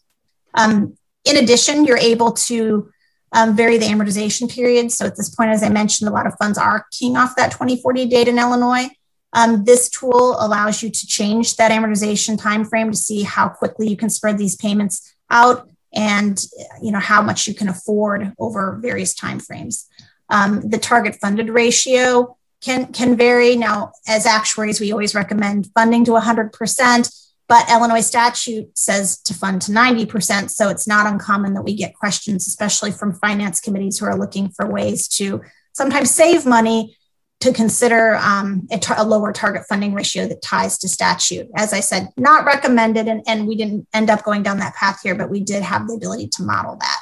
Um, 0.53 0.97
in 1.23 1.37
addition, 1.37 1.85
you're 1.85 1.97
able 1.97 2.33
to 2.33 2.91
um, 3.31 3.55
vary 3.55 3.77
the 3.77 3.85
amortization 3.85 4.53
period. 4.53 4.91
So 4.91 5.05
at 5.05 5.15
this 5.15 5.33
point, 5.33 5.51
as 5.51 5.63
I 5.63 5.69
mentioned, 5.69 6.09
a 6.09 6.13
lot 6.13 6.27
of 6.27 6.35
funds 6.39 6.57
are 6.57 6.85
keying 6.91 7.15
off 7.15 7.35
that 7.37 7.51
2040 7.51 8.05
date 8.07 8.27
in 8.27 8.37
Illinois. 8.37 8.89
Um, 9.33 9.63
this 9.63 9.89
tool 9.89 10.35
allows 10.39 10.83
you 10.83 10.89
to 10.89 11.07
change 11.07 11.55
that 11.55 11.71
amortization 11.71 12.37
timeframe 12.37 12.91
to 12.91 12.97
see 12.97 13.23
how 13.23 13.47
quickly 13.47 13.87
you 13.87 13.97
can 13.97 14.09
spread 14.09 14.37
these 14.37 14.55
payments 14.55 15.13
out 15.29 15.69
and 15.93 16.43
you 16.81 16.91
know 16.91 16.99
how 16.99 17.21
much 17.21 17.47
you 17.47 17.53
can 17.53 17.69
afford 17.69 18.33
over 18.39 18.79
various 18.81 19.13
timeframes. 19.13 19.85
Um, 20.29 20.69
the 20.69 20.77
target 20.77 21.15
funded 21.15 21.49
ratio 21.49 22.37
can 22.61 22.91
can 22.91 23.15
vary. 23.15 23.55
Now, 23.55 23.91
as 24.07 24.25
actuaries, 24.25 24.79
we 24.79 24.91
always 24.91 25.15
recommend 25.15 25.69
funding 25.73 26.05
to 26.05 26.11
100%, 26.11 27.27
but 27.47 27.69
Illinois 27.69 28.01
statute 28.01 28.77
says 28.77 29.19
to 29.21 29.33
fund 29.33 29.61
to 29.63 29.71
90%. 29.71 30.49
So 30.49 30.69
it's 30.69 30.87
not 30.87 31.07
uncommon 31.07 31.53
that 31.53 31.63
we 31.63 31.75
get 31.75 31.95
questions, 31.95 32.47
especially 32.47 32.91
from 32.91 33.13
finance 33.13 33.59
committees 33.59 33.99
who 33.99 34.05
are 34.05 34.17
looking 34.17 34.49
for 34.49 34.67
ways 34.67 35.07
to 35.09 35.41
sometimes 35.73 36.11
save 36.11 36.45
money 36.45 36.97
to 37.39 37.53
consider 37.53 38.15
um, 38.15 38.67
a, 38.71 38.79
tar- 38.79 38.99
a, 38.99 39.03
lower 39.03 39.31
target 39.31 39.63
funding 39.69 39.93
ratio 39.93 40.27
that 40.27 40.41
ties 40.41 40.77
to 40.79 40.89
statute. 40.89 41.47
As 41.55 41.71
I 41.71 41.81
said, 41.81 42.09
not 42.17 42.45
recommended, 42.45 43.07
and, 43.07 43.21
and, 43.27 43.47
we 43.47 43.55
didn't 43.55 43.87
end 43.93 44.09
up 44.09 44.23
going 44.23 44.41
down 44.41 44.57
that 44.57 44.73
path 44.73 45.01
here, 45.03 45.13
but 45.13 45.29
we 45.29 45.41
did 45.41 45.61
have 45.61 45.87
the 45.87 45.93
ability 45.93 46.29
to 46.33 46.43
model 46.43 46.77
that. 46.79 46.99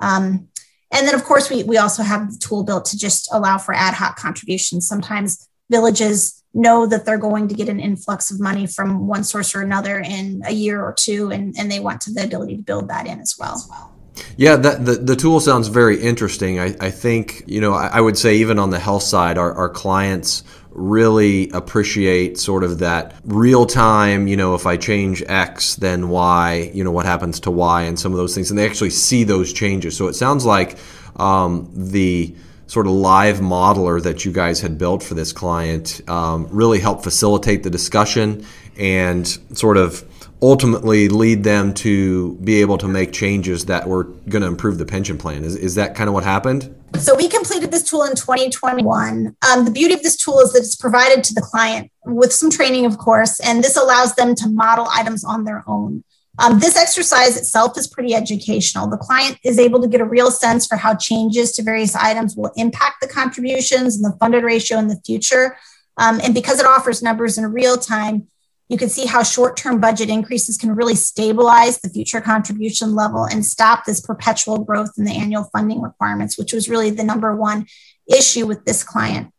Um, 0.00 0.48
and 0.92 1.06
then, 1.06 1.14
of 1.14 1.24
course, 1.24 1.48
we, 1.48 1.62
we 1.62 1.78
also 1.78 2.02
have 2.02 2.30
the 2.30 2.38
tool 2.38 2.62
built 2.62 2.84
to 2.86 2.98
just 2.98 3.32
allow 3.32 3.56
for 3.58 3.72
ad 3.72 3.94
hoc 3.94 4.16
contributions. 4.18 4.86
Sometimes 4.86 5.48
villages 5.70 6.42
know 6.52 6.86
that 6.86 7.06
they're 7.06 7.16
going 7.16 7.48
to 7.48 7.54
get 7.54 7.68
an 7.68 7.80
influx 7.80 8.30
of 8.30 8.40
money 8.40 8.66
from 8.66 9.06
one 9.06 9.22
source 9.24 9.54
or 9.54 9.62
another 9.62 10.00
in 10.00 10.42
a 10.44 10.52
year 10.52 10.82
or 10.82 10.92
two, 10.92 11.30
and, 11.30 11.54
and 11.56 11.70
they 11.70 11.80
want 11.80 12.00
to 12.02 12.12
the 12.12 12.24
ability 12.24 12.56
to 12.56 12.62
build 12.62 12.88
that 12.88 13.06
in 13.06 13.20
as 13.20 13.36
well. 13.38 13.94
Yeah, 14.36 14.56
that, 14.56 14.84
the, 14.84 14.92
the 14.92 15.16
tool 15.16 15.40
sounds 15.40 15.68
very 15.68 16.00
interesting. 16.00 16.58
I, 16.58 16.74
I 16.80 16.90
think, 16.90 17.44
you 17.46 17.60
know, 17.60 17.72
I, 17.72 17.88
I, 17.88 18.00
would 18.00 18.16
say 18.16 18.36
even 18.36 18.58
on 18.58 18.70
the 18.70 18.78
health 18.78 19.02
side, 19.02 19.38
our, 19.38 19.52
our 19.52 19.68
clients 19.68 20.42
really 20.70 21.50
appreciate 21.50 22.38
sort 22.38 22.64
of 22.64 22.78
that 22.78 23.14
real 23.24 23.66
time, 23.66 24.26
you 24.26 24.36
know, 24.36 24.54
if 24.54 24.66
I 24.66 24.76
change 24.76 25.22
X, 25.26 25.76
then 25.76 26.08
Y, 26.08 26.70
you 26.72 26.84
know, 26.84 26.92
what 26.92 27.06
happens 27.06 27.40
to 27.40 27.50
Y 27.50 27.82
and 27.82 27.98
some 27.98 28.12
of 28.12 28.18
those 28.18 28.34
things. 28.34 28.50
And 28.50 28.58
they 28.58 28.66
actually 28.66 28.90
see 28.90 29.24
those 29.24 29.52
changes. 29.52 29.96
So 29.96 30.08
it 30.08 30.14
sounds 30.14 30.46
like 30.46 30.78
um, 31.16 31.70
the 31.74 32.34
sort 32.66 32.86
of 32.86 32.92
live 32.92 33.38
modeler 33.38 34.00
that 34.02 34.24
you 34.24 34.32
guys 34.32 34.60
had 34.60 34.78
built 34.78 35.02
for 35.02 35.14
this 35.14 35.32
client 35.32 36.00
um, 36.08 36.46
really 36.50 36.78
helped 36.78 37.02
facilitate 37.02 37.64
the 37.64 37.70
discussion 37.70 38.46
and 38.78 39.26
sort 39.52 39.76
of 39.76 40.04
ultimately 40.42 41.08
lead 41.08 41.44
them 41.44 41.74
to 41.74 42.34
be 42.36 42.60
able 42.60 42.78
to 42.78 42.88
make 42.88 43.12
changes 43.12 43.66
that 43.66 43.86
were 43.86 44.04
going 44.04 44.42
to 44.42 44.48
improve 44.48 44.78
the 44.78 44.86
pension 44.86 45.18
plan. 45.18 45.44
Is, 45.44 45.54
is 45.56 45.74
that 45.74 45.94
kind 45.94 46.08
of 46.08 46.14
what 46.14 46.24
happened? 46.24 46.74
So 46.98 47.14
we 47.14 47.28
completed 47.28 47.70
this 47.70 47.82
tool 47.82 48.04
in 48.04 48.16
2021. 48.16 49.36
Um, 49.48 49.64
the 49.64 49.70
beauty 49.70 49.94
of 49.94 50.02
this 50.02 50.16
tool 50.16 50.40
is 50.40 50.52
that 50.52 50.60
it's 50.60 50.76
provided 50.76 51.22
to 51.24 51.34
the 51.34 51.40
client 51.40 51.90
with 52.04 52.32
some 52.32 52.50
training, 52.50 52.86
of 52.86 52.98
course, 52.98 53.38
and 53.40 53.62
this 53.62 53.76
allows 53.76 54.14
them 54.14 54.34
to 54.36 54.48
model 54.48 54.86
items 54.90 55.24
on 55.24 55.44
their 55.44 55.62
own. 55.66 56.04
Um, 56.38 56.58
this 56.58 56.76
exercise 56.76 57.36
itself 57.36 57.76
is 57.76 57.86
pretty 57.86 58.14
educational. 58.14 58.88
The 58.88 58.96
client 58.96 59.38
is 59.44 59.58
able 59.58 59.80
to 59.82 59.88
get 59.88 60.00
a 60.00 60.06
real 60.06 60.30
sense 60.30 60.66
for 60.66 60.76
how 60.76 60.94
changes 60.94 61.52
to 61.52 61.62
various 61.62 61.94
items 61.94 62.34
will 62.34 62.52
impact 62.56 63.02
the 63.02 63.08
contributions 63.08 63.96
and 63.96 64.04
the 64.04 64.16
funded 64.18 64.42
ratio 64.42 64.78
in 64.78 64.88
the 64.88 65.00
future. 65.04 65.58
Um, 65.98 66.18
and 66.22 66.32
because 66.32 66.58
it 66.58 66.66
offers 66.66 67.02
numbers 67.02 67.36
in 67.36 67.44
real 67.52 67.76
time, 67.76 68.26
you 68.70 68.78
can 68.78 68.88
see 68.88 69.04
how 69.04 69.24
short 69.24 69.56
term 69.56 69.80
budget 69.80 70.08
increases 70.08 70.56
can 70.56 70.74
really 70.74 70.94
stabilize 70.94 71.80
the 71.80 71.88
future 71.88 72.20
contribution 72.20 72.94
level 72.94 73.24
and 73.24 73.44
stop 73.44 73.84
this 73.84 74.00
perpetual 74.00 74.58
growth 74.58 74.92
in 74.96 75.04
the 75.04 75.12
annual 75.12 75.44
funding 75.52 75.82
requirements, 75.82 76.38
which 76.38 76.52
was 76.52 76.68
really 76.68 76.88
the 76.88 77.02
number 77.02 77.34
one 77.34 77.66
issue 78.06 78.46
with 78.46 78.64
this 78.64 78.84
client. 78.84 79.34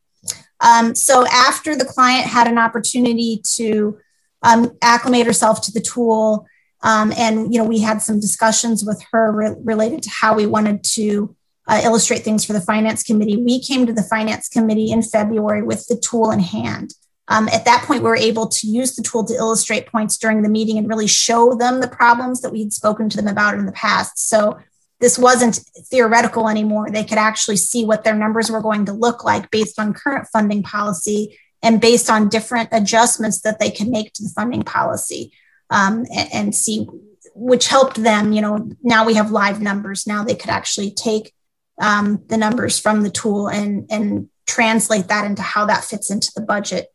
Um, 0.60 0.94
so, 0.96 1.26
after 1.28 1.78
the 1.78 1.86
client 1.86 2.28
had 2.28 2.48
an 2.48 2.58
opportunity 2.58 3.42
to 3.56 3.98
um, 4.44 4.78
acclimate 4.82 5.26
herself 5.26 5.62
to 5.62 5.72
the 5.72 5.80
tool, 5.80 6.46
um, 6.84 7.14
and 7.18 7.54
you 7.54 7.60
know, 7.60 7.66
we 7.66 7.80
had 7.80 8.02
some 8.02 8.20
discussions 8.20 8.84
with 8.84 9.02
her 9.14 9.32
re- 9.32 9.56
related 9.64 10.04
to 10.04 10.10
how 10.10 10.36
we 10.36 10.46
wanted 10.46 10.84
to 10.96 11.34
uh, 11.70 11.80
illustrate 11.86 12.20
things 12.20 12.44
for 12.44 12.52
the 12.52 12.60
finance 12.60 13.02
committee. 13.02 13.38
We 13.38 13.64
came 13.64 13.86
to 13.86 13.94
the 13.94 14.04
finance 14.04 14.50
committee 14.50 14.92
in 14.92 15.02
February 15.02 15.64
with 15.64 15.88
the 15.88 15.96
tool 15.96 16.32
in 16.32 16.42
hand. 16.42 16.94
Um, 17.32 17.48
at 17.48 17.64
that 17.64 17.86
point, 17.86 18.04
we 18.04 18.10
were 18.10 18.16
able 18.18 18.50
to 18.50 18.68
use 18.68 18.94
the 18.94 19.02
tool 19.02 19.24
to 19.24 19.34
illustrate 19.34 19.88
points 19.88 20.18
during 20.18 20.42
the 20.42 20.50
meeting 20.50 20.78
and 20.78 20.90
really 20.90 21.08
show 21.08 21.56
them 21.56 21.80
the 21.80 21.88
problems 21.88 22.42
that 22.42 22.52
we 22.52 22.60
had 22.60 22.74
spoken 22.74 23.08
to 23.08 23.18
them 23.18 23.28
about 23.28 23.54
in 23.54 23.66
the 23.66 23.72
past. 23.72 24.28
So 24.28 24.60
this 25.00 25.18
wasn't 25.18 25.62
theoretical 25.90 26.50
anymore. 26.50 26.90
They 26.92 27.06
could 27.06 27.18
actually 27.18 27.56
see 27.56 27.86
what 27.86 28.04
their 28.04 28.16
numbers 28.16 28.52
were 28.52 28.62
going 28.62 28.84
to 28.86 28.92
look 28.92 29.24
like 29.24 29.50
based 29.50 29.80
on 29.80 29.94
current 29.94 30.28
funding 30.34 30.62
policy 30.62 31.40
and 31.64 31.80
based 31.80 32.10
on 32.10 32.28
different 32.28 32.68
adjustments 32.74 33.40
that 33.42 33.62
they 33.62 33.72
could 33.72 33.88
make 33.88 34.12
to 34.14 34.24
the 34.24 34.34
funding 34.36 34.64
policy 34.64 35.32
um, 35.70 36.06
and, 36.14 36.30
and 36.34 36.56
see 36.56 36.86
which 37.34 37.70
helped 37.70 38.04
them. 38.04 38.34
You 38.34 38.42
know, 38.42 38.70
now 38.84 39.06
we 39.06 39.14
have 39.14 39.32
live 39.32 39.62
numbers. 39.62 40.06
Now 40.06 40.26
they 40.26 40.36
could 40.36 40.50
actually 40.50 40.92
take 40.92 41.34
um, 41.80 42.24
the 42.28 42.36
numbers 42.36 42.78
from 42.78 43.04
the 43.04 43.10
tool 43.10 43.48
and, 43.48 43.88
and 43.90 44.28
translate 44.48 45.08
that 45.08 45.24
into 45.24 45.42
how 45.42 45.66
that 45.68 45.86
fits 45.86 46.12
into 46.12 46.30
the 46.36 46.42
budget 46.42 46.90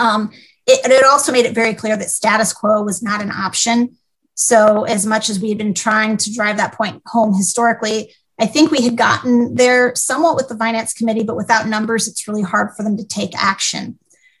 um, 0.00 0.30
it, 0.66 0.90
it 0.90 1.04
also 1.04 1.32
made 1.32 1.46
it 1.46 1.54
very 1.54 1.74
clear 1.74 1.96
that 1.96 2.10
status 2.10 2.52
quo 2.52 2.82
was 2.82 3.02
not 3.02 3.20
an 3.20 3.30
option. 3.30 3.96
So, 4.34 4.84
as 4.84 5.04
much 5.04 5.28
as 5.28 5.38
we 5.38 5.50
had 5.50 5.58
been 5.58 5.74
trying 5.74 6.16
to 6.16 6.32
drive 6.32 6.56
that 6.56 6.74
point 6.74 7.02
home 7.06 7.34
historically, 7.34 8.14
I 8.38 8.46
think 8.46 8.70
we 8.70 8.82
had 8.82 8.96
gotten 8.96 9.54
there 9.54 9.94
somewhat 9.94 10.36
with 10.36 10.48
the 10.48 10.56
finance 10.56 10.94
committee, 10.94 11.24
but 11.24 11.36
without 11.36 11.68
numbers, 11.68 12.08
it's 12.08 12.26
really 12.26 12.42
hard 12.42 12.70
for 12.74 12.82
them 12.82 12.96
to 12.96 13.06
take 13.06 13.32
action. 13.36 13.98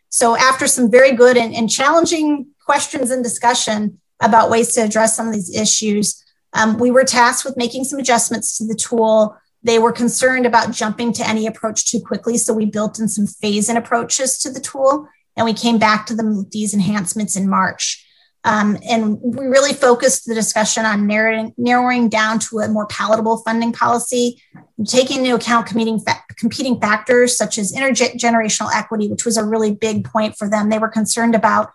So, 0.08 0.36
after 0.36 0.66
some 0.66 0.90
very 0.90 1.12
good 1.12 1.36
and, 1.36 1.54
and 1.54 1.68
challenging 1.68 2.46
questions 2.64 3.10
and 3.10 3.22
discussion 3.22 4.00
about 4.22 4.50
ways 4.50 4.74
to 4.74 4.82
address 4.82 5.16
some 5.16 5.28
of 5.28 5.34
these 5.34 5.54
issues, 5.54 6.24
um, 6.54 6.78
we 6.78 6.90
were 6.90 7.04
tasked 7.04 7.44
with 7.44 7.56
making 7.56 7.84
some 7.84 7.98
adjustments 7.98 8.56
to 8.58 8.66
the 8.66 8.74
tool. 8.74 9.36
They 9.62 9.78
were 9.78 9.92
concerned 9.92 10.46
about 10.46 10.72
jumping 10.72 11.12
to 11.14 11.28
any 11.28 11.46
approach 11.46 11.90
too 11.90 12.00
quickly. 12.00 12.38
So, 12.38 12.54
we 12.54 12.64
built 12.64 12.98
in 12.98 13.08
some 13.08 13.26
phase 13.26 13.68
in 13.68 13.76
approaches 13.76 14.38
to 14.38 14.50
the 14.50 14.60
tool 14.60 15.08
and 15.36 15.44
we 15.44 15.52
came 15.52 15.78
back 15.78 16.06
to 16.06 16.46
these 16.50 16.74
enhancements 16.74 17.36
in 17.36 17.48
March. 17.48 18.06
Um, 18.42 18.78
and 18.88 19.18
we 19.20 19.46
really 19.46 19.74
focused 19.74 20.26
the 20.26 20.34
discussion 20.34 20.86
on 20.86 21.06
narrowing, 21.06 21.52
narrowing 21.58 22.08
down 22.08 22.38
to 22.40 22.60
a 22.60 22.68
more 22.68 22.86
palatable 22.86 23.38
funding 23.38 23.72
policy, 23.72 24.42
taking 24.86 25.24
into 25.26 25.34
account 25.34 25.66
competing, 25.66 26.00
fa- 26.00 26.24
competing 26.38 26.80
factors 26.80 27.36
such 27.36 27.58
as 27.58 27.72
intergenerational 27.72 28.70
equity, 28.74 29.08
which 29.08 29.26
was 29.26 29.36
a 29.36 29.44
really 29.44 29.74
big 29.74 30.04
point 30.04 30.36
for 30.36 30.48
them. 30.48 30.70
They 30.70 30.78
were 30.78 30.88
concerned 30.88 31.34
about 31.34 31.70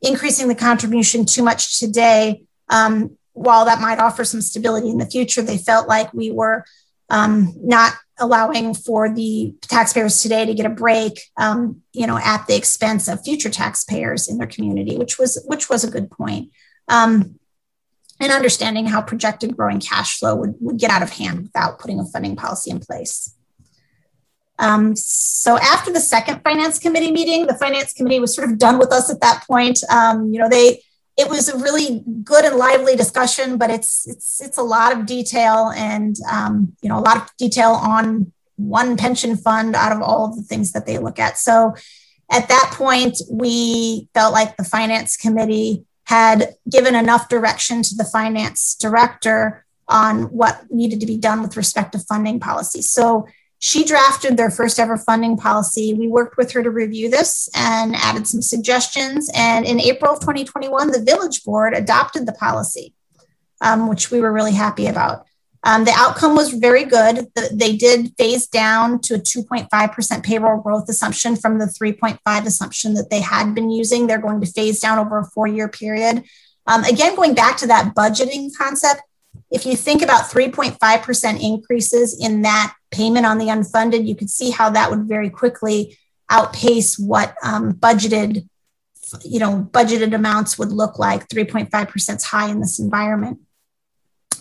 increasing 0.00 0.48
the 0.48 0.54
contribution 0.54 1.26
too 1.26 1.42
much 1.42 1.78
today. 1.78 2.44
Um, 2.70 3.18
while 3.34 3.66
that 3.66 3.80
might 3.80 3.98
offer 3.98 4.24
some 4.24 4.40
stability 4.40 4.88
in 4.88 4.98
the 4.98 5.06
future, 5.06 5.42
they 5.42 5.58
felt 5.58 5.88
like 5.88 6.12
we 6.14 6.30
were 6.30 6.64
um, 7.10 7.54
not 7.60 7.94
allowing 8.20 8.74
for 8.74 9.12
the 9.12 9.54
taxpayers 9.62 10.22
today 10.22 10.44
to 10.44 10.54
get 10.54 10.66
a 10.66 10.70
break, 10.70 11.20
um, 11.36 11.82
you 11.92 12.06
know, 12.06 12.18
at 12.18 12.46
the 12.46 12.56
expense 12.56 13.08
of 13.08 13.22
future 13.24 13.50
taxpayers 13.50 14.28
in 14.28 14.38
their 14.38 14.46
community, 14.46 14.96
which 14.96 15.18
was 15.18 15.42
which 15.46 15.68
was 15.68 15.84
a 15.84 15.90
good 15.90 16.10
point. 16.10 16.50
Um, 16.88 17.38
and 18.20 18.32
understanding 18.32 18.86
how 18.86 19.00
projected 19.00 19.56
growing 19.56 19.80
cash 19.80 20.18
flow 20.18 20.34
would, 20.34 20.54
would 20.60 20.78
get 20.78 20.90
out 20.90 21.02
of 21.02 21.10
hand 21.10 21.42
without 21.42 21.78
putting 21.78 22.00
a 22.00 22.04
funding 22.04 22.34
policy 22.34 22.70
in 22.70 22.80
place. 22.80 23.34
Um, 24.58 24.96
so 24.96 25.56
after 25.56 25.92
the 25.92 26.00
second 26.00 26.42
finance 26.42 26.80
committee 26.80 27.12
meeting, 27.12 27.46
the 27.46 27.54
finance 27.54 27.92
committee 27.92 28.18
was 28.18 28.34
sort 28.34 28.50
of 28.50 28.58
done 28.58 28.78
with 28.78 28.92
us 28.92 29.08
at 29.08 29.20
that 29.20 29.44
point. 29.46 29.78
Um, 29.88 30.32
you 30.32 30.40
know, 30.40 30.48
they 30.48 30.82
it 31.18 31.28
was 31.28 31.48
a 31.48 31.58
really 31.58 32.04
good 32.22 32.44
and 32.44 32.56
lively 32.56 32.94
discussion, 32.94 33.58
but 33.58 33.70
it's 33.70 34.06
it's 34.06 34.40
it's 34.40 34.56
a 34.56 34.62
lot 34.62 34.92
of 34.92 35.04
detail 35.04 35.72
and 35.76 36.16
um, 36.30 36.76
you 36.80 36.88
know 36.88 36.98
a 36.98 37.02
lot 37.02 37.16
of 37.16 37.28
detail 37.36 37.72
on 37.72 38.32
one 38.54 38.96
pension 38.96 39.36
fund 39.36 39.74
out 39.74 39.92
of 39.92 40.00
all 40.00 40.26
of 40.26 40.36
the 40.36 40.42
things 40.42 40.72
that 40.72 40.86
they 40.86 40.98
look 40.98 41.18
at. 41.18 41.36
So 41.36 41.74
at 42.30 42.48
that 42.48 42.70
point, 42.74 43.20
we 43.30 44.08
felt 44.14 44.32
like 44.32 44.56
the 44.56 44.64
finance 44.64 45.16
committee 45.16 45.84
had 46.04 46.54
given 46.70 46.94
enough 46.94 47.28
direction 47.28 47.82
to 47.82 47.94
the 47.96 48.04
finance 48.04 48.76
director 48.80 49.64
on 49.88 50.24
what 50.24 50.70
needed 50.70 51.00
to 51.00 51.06
be 51.06 51.18
done 51.18 51.42
with 51.42 51.56
respect 51.56 51.92
to 51.92 51.98
funding 51.98 52.38
policy. 52.38 52.80
So 52.80 53.26
she 53.60 53.84
drafted 53.84 54.36
their 54.36 54.50
first 54.50 54.78
ever 54.78 54.96
funding 54.96 55.36
policy. 55.36 55.92
We 55.92 56.06
worked 56.08 56.36
with 56.36 56.52
her 56.52 56.62
to 56.62 56.70
review 56.70 57.10
this 57.10 57.48
and 57.54 57.96
added 57.96 58.26
some 58.26 58.42
suggestions. 58.42 59.30
And 59.34 59.66
in 59.66 59.80
April 59.80 60.12
of 60.12 60.20
2021, 60.20 60.92
the 60.92 61.02
village 61.02 61.42
board 61.42 61.74
adopted 61.74 62.26
the 62.26 62.32
policy, 62.32 62.94
um, 63.60 63.88
which 63.88 64.10
we 64.10 64.20
were 64.20 64.32
really 64.32 64.52
happy 64.52 64.86
about. 64.86 65.26
Um, 65.64 65.84
the 65.84 65.92
outcome 65.96 66.36
was 66.36 66.52
very 66.52 66.84
good. 66.84 67.28
The, 67.34 67.50
they 67.52 67.76
did 67.76 68.14
phase 68.16 68.46
down 68.46 69.00
to 69.00 69.14
a 69.14 69.18
2.5% 69.18 70.22
payroll 70.22 70.62
growth 70.62 70.88
assumption 70.88 71.34
from 71.34 71.58
the 71.58 71.66
3.5 71.66 72.46
assumption 72.46 72.94
that 72.94 73.10
they 73.10 73.20
had 73.20 73.56
been 73.56 73.70
using. 73.70 74.06
They're 74.06 74.18
going 74.18 74.40
to 74.40 74.46
phase 74.46 74.78
down 74.78 74.98
over 74.98 75.18
a 75.18 75.24
four 75.24 75.48
year 75.48 75.68
period. 75.68 76.22
Um, 76.68 76.84
again, 76.84 77.16
going 77.16 77.34
back 77.34 77.56
to 77.58 77.66
that 77.66 77.94
budgeting 77.94 78.50
concept, 78.56 79.02
if 79.50 79.64
you 79.64 79.76
think 79.76 80.02
about 80.02 80.30
3.5% 80.30 81.42
increases 81.42 82.18
in 82.20 82.42
that 82.42 82.74
payment 82.90 83.26
on 83.26 83.38
the 83.38 83.46
unfunded, 83.46 84.06
you 84.06 84.14
could 84.14 84.30
see 84.30 84.50
how 84.50 84.70
that 84.70 84.90
would 84.90 85.08
very 85.08 85.30
quickly 85.30 85.98
outpace 86.30 86.98
what 86.98 87.34
um, 87.42 87.72
budgeted, 87.72 88.46
you 89.24 89.38
know, 89.38 89.66
budgeted 89.70 90.14
amounts 90.14 90.58
would 90.58 90.70
look 90.70 90.98
like. 90.98 91.28
3.5% 91.28 92.16
is 92.16 92.24
high 92.24 92.50
in 92.50 92.60
this 92.60 92.78
environment. 92.78 93.40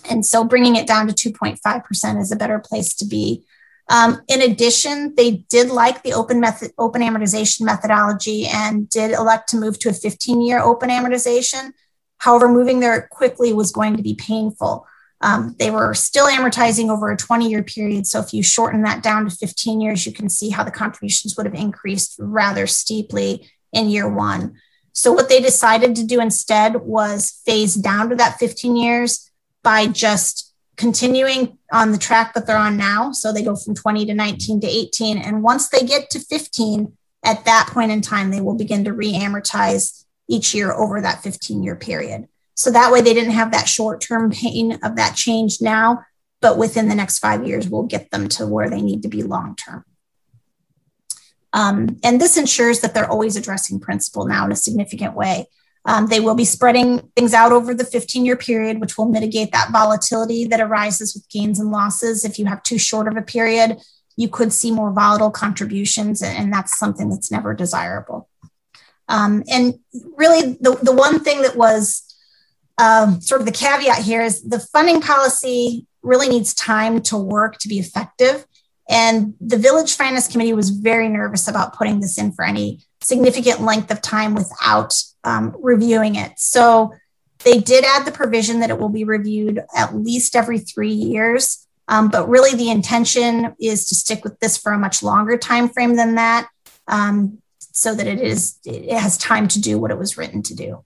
And 0.10 0.26
so 0.26 0.44
bringing 0.44 0.76
it 0.76 0.88
down 0.88 1.08
to 1.08 1.32
2.5% 1.32 2.22
is 2.22 2.32
a 2.32 2.36
better 2.36 2.60
place 2.60 2.94
to 2.96 3.06
be. 3.06 3.46
Um, 3.90 4.22
in 4.28 4.42
addition, 4.42 5.16
they 5.16 5.46
did 5.50 5.70
like 5.70 6.04
the 6.04 6.14
open 6.14 6.42
method, 6.42 6.72
open 6.78 7.02
amortization 7.02 7.62
methodology 7.62 8.46
and 8.46 8.90
did 8.90 9.12
elect 9.12 9.50
to 9.50 9.58
move 9.58 9.80
to 9.80 9.90
a 9.90 9.94
15 9.94 10.42
year 10.42 10.60
open 10.60 10.90
amortization. 10.90 11.72
However, 12.18 12.50
moving 12.50 12.82
there 12.82 13.08
quickly 13.10 13.54
was 13.54 13.72
going 13.72 13.96
to 13.96 14.04
be 14.04 14.16
painful. 14.16 14.86
Um, 15.22 15.56
they 15.58 15.72
were 15.72 15.94
still 15.94 16.28
amortizing 16.28 16.90
over 16.90 17.12
a 17.12 17.18
20 17.18 17.50
year 17.50 17.64
period. 17.64 18.06
So 18.06 18.20
if 18.20 18.34
you 18.34 18.44
shorten 18.44 18.84
that 18.84 19.02
down 19.02 19.26
to 19.28 19.36
15 19.36 19.82
years, 19.82 20.06
you 20.06 20.12
can 20.12 20.30
see 20.30 20.50
how 20.50 20.64
the 20.64 20.72
contributions 20.72 21.36
would 21.36 21.46
have 21.46 21.56
increased 21.56 22.16
rather 22.20 22.68
steeply 22.68 23.50
in 23.74 23.90
year 23.90 24.08
one. 24.08 24.56
So 24.94 25.12
what 25.12 25.30
they 25.30 25.42
decided 25.42 25.96
to 25.96 26.06
do 26.06 26.20
instead 26.20 26.78
was 26.78 27.42
phase 27.46 27.76
down 27.76 28.10
to 28.10 28.16
that 28.16 28.40
15 28.40 28.76
years 28.76 29.30
by 29.64 29.88
just 29.88 30.54
continuing 30.76 31.58
on 31.72 31.92
the 31.92 31.98
track 31.98 32.34
that 32.34 32.46
they're 32.46 32.58
on 32.58 32.78
now. 32.78 33.12
So 33.12 33.34
they 33.34 33.44
go 33.44 33.56
from 33.56 33.76
20 33.76 34.06
to 34.06 34.14
19 34.14 34.62
to 34.62 34.68
18. 34.68 35.18
And 35.18 35.44
once 35.44 35.70
they 35.70 35.82
get 35.82 36.10
to 36.12 36.20
15, 36.20 36.96
at 37.24 37.46
that 37.46 37.70
point 37.72 37.92
in 37.92 38.02
time, 38.02 38.32
they 38.32 38.42
will 38.42 38.56
begin 38.56 38.86
to 38.86 38.94
re 38.94 39.14
amortize 39.14 40.06
each 40.30 40.54
year 40.54 40.72
over 40.72 41.02
that 41.02 41.24
15 41.24 41.64
year 41.64 41.76
period. 41.76 42.28
So 42.58 42.72
that 42.72 42.92
way 42.92 43.02
they 43.02 43.14
didn't 43.14 43.34
have 43.34 43.52
that 43.52 43.70
short 43.70 44.02
term 44.02 44.32
pain 44.32 44.80
of 44.84 44.96
that 44.96 45.16
change 45.16 45.62
now, 45.62 46.04
but 46.42 46.58
within 46.58 46.90
the 46.90 46.96
next 46.96 47.20
five 47.20 47.46
years, 47.46 47.70
we'll 47.70 47.84
get 47.84 48.10
them 48.10 48.28
to 48.30 48.48
where 48.48 48.68
they 48.68 48.82
need 48.82 49.04
to 49.04 49.08
be 49.08 49.22
long 49.22 49.56
term. 49.56 49.86
Um, 51.54 52.00
and 52.04 52.20
this 52.20 52.36
ensures 52.36 52.80
that 52.80 52.96
they're 52.96 53.10
always 53.10 53.36
addressing 53.36 53.80
principal 53.80 54.26
now 54.26 54.44
in 54.46 54.52
a 54.52 54.56
significant 54.56 55.14
way. 55.14 55.46
Um, 55.86 56.08
they 56.08 56.20
will 56.20 56.34
be 56.34 56.46
spreading 56.46 57.12
things 57.16 57.36
out 57.36 57.52
over 57.52 57.76
the 57.76 57.86
15 57.86 58.26
year 58.26 58.36
period, 58.36 58.82
which 58.82 58.98
will 58.98 59.08
mitigate 59.08 59.52
that 59.52 59.72
volatility 59.72 60.46
that 60.46 60.60
arises 60.60 61.14
with 61.14 61.30
gains 61.30 61.60
and 61.60 61.70
losses. 61.70 62.26
If 62.26 62.40
you 62.40 62.48
have 62.48 62.64
too 62.64 62.80
short 62.80 63.08
of 63.08 63.16
a 63.18 63.22
period, 63.22 63.78
you 64.16 64.30
could 64.30 64.52
see 64.52 64.72
more 64.72 64.92
volatile 64.92 65.30
contributions, 65.30 66.24
and 66.24 66.52
that's 66.52 66.78
something 66.78 67.10
that's 67.12 67.32
never 67.32 67.54
desirable. 67.54 68.28
Um, 69.08 69.44
and 69.48 69.76
really, 70.18 70.58
the, 70.60 70.78
the 70.82 70.92
one 70.92 71.20
thing 71.20 71.44
that 71.44 71.56
was 71.56 72.07
um, 72.78 73.22
sort 73.22 73.42
of 73.42 73.46
the 73.46 73.54
caveat 73.54 74.04
here 74.04 74.22
is 74.22 74.44
the 74.44 74.60
funding 74.60 75.02
policy 75.02 75.86
really 76.04 76.30
needs 76.30 76.54
time 76.54 77.02
to 77.02 77.18
work 77.18 77.58
to 77.60 77.68
be 77.68 77.80
effective. 77.80 78.46
And 78.90 79.34
the 79.42 79.58
Village 79.58 79.96
Finance 79.96 80.28
Committee 80.28 80.54
was 80.54 80.70
very 80.70 81.10
nervous 81.10 81.48
about 81.48 81.76
putting 81.76 82.00
this 82.00 82.18
in 82.18 82.32
for 82.32 82.46
any 82.46 82.80
significant 83.02 83.62
length 83.62 83.92
of 83.92 84.02
time 84.02 84.34
without 84.34 85.02
um, 85.24 85.56
reviewing 85.60 86.16
it. 86.16 86.34
So 86.38 86.94
they 87.44 87.60
did 87.60 87.84
add 87.84 88.06
the 88.06 88.12
provision 88.12 88.62
that 88.62 88.70
it 88.70 88.80
will 88.80 88.90
be 88.90 89.04
reviewed 89.04 89.62
at 89.76 89.96
least 89.96 90.36
every 90.36 90.60
three 90.60 90.94
years. 90.94 91.68
Um, 91.90 92.10
but 92.10 92.28
really, 92.28 92.56
the 92.56 92.70
intention 92.70 93.56
is 93.62 93.88
to 93.88 93.96
stick 93.96 94.24
with 94.24 94.40
this 94.40 94.58
for 94.58 94.74
a 94.74 94.78
much 94.78 95.02
longer 95.04 95.38
time 95.38 95.70
frame 95.70 95.96
than 95.96 96.16
that, 96.16 96.50
um, 96.88 97.42
so 97.60 97.96
that 97.96 98.08
it 98.08 98.20
is 98.20 98.60
it 98.66 98.98
has 98.98 99.18
time 99.18 99.48
to 99.50 99.62
do 99.62 99.80
what 99.80 99.92
it 99.92 99.98
was 99.98 100.18
written 100.18 100.44
to 100.44 100.56
do. 100.56 100.84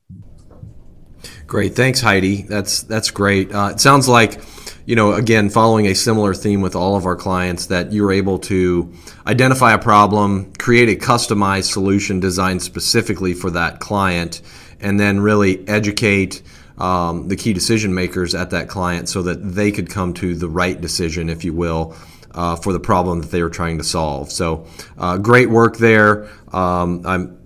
Great, 1.51 1.75
thanks, 1.75 1.99
Heidi. 1.99 2.43
That's 2.43 2.83
that's 2.83 3.11
great. 3.11 3.53
Uh, 3.53 3.71
it 3.73 3.81
sounds 3.81 4.07
like, 4.07 4.39
you 4.85 4.95
know, 4.95 5.11
again, 5.11 5.49
following 5.49 5.85
a 5.87 5.93
similar 5.93 6.33
theme 6.33 6.61
with 6.61 6.77
all 6.77 6.95
of 6.95 7.05
our 7.05 7.17
clients, 7.17 7.65
that 7.65 7.91
you're 7.91 8.13
able 8.13 8.39
to 8.39 8.93
identify 9.27 9.73
a 9.73 9.77
problem, 9.77 10.53
create 10.53 10.87
a 10.87 10.95
customized 10.95 11.69
solution 11.69 12.21
designed 12.21 12.61
specifically 12.61 13.33
for 13.33 13.49
that 13.49 13.81
client, 13.81 14.41
and 14.79 14.97
then 14.97 15.19
really 15.19 15.67
educate. 15.67 16.41
Um, 16.77 17.27
the 17.27 17.35
key 17.35 17.51
decision 17.51 17.93
makers 17.93 18.33
at 18.33 18.51
that 18.51 18.69
client 18.69 19.09
so 19.09 19.21
that 19.23 19.43
they 19.43 19.73
could 19.73 19.89
come 19.89 20.13
to 20.13 20.35
the 20.35 20.47
right 20.47 20.79
decision, 20.79 21.29
if 21.29 21.43
you 21.43 21.53
will, 21.53 21.97
uh, 22.33 22.55
for 22.55 22.71
the 22.71 22.79
problem 22.79 23.19
that 23.19 23.29
they 23.29 23.43
were 23.43 23.49
trying 23.49 23.77
to 23.77 23.83
solve. 23.83 24.31
So, 24.31 24.67
uh, 24.97 25.17
great 25.17 25.49
work 25.49 25.75
there. 25.75 26.29
Um, 26.53 27.05
I'm 27.05 27.37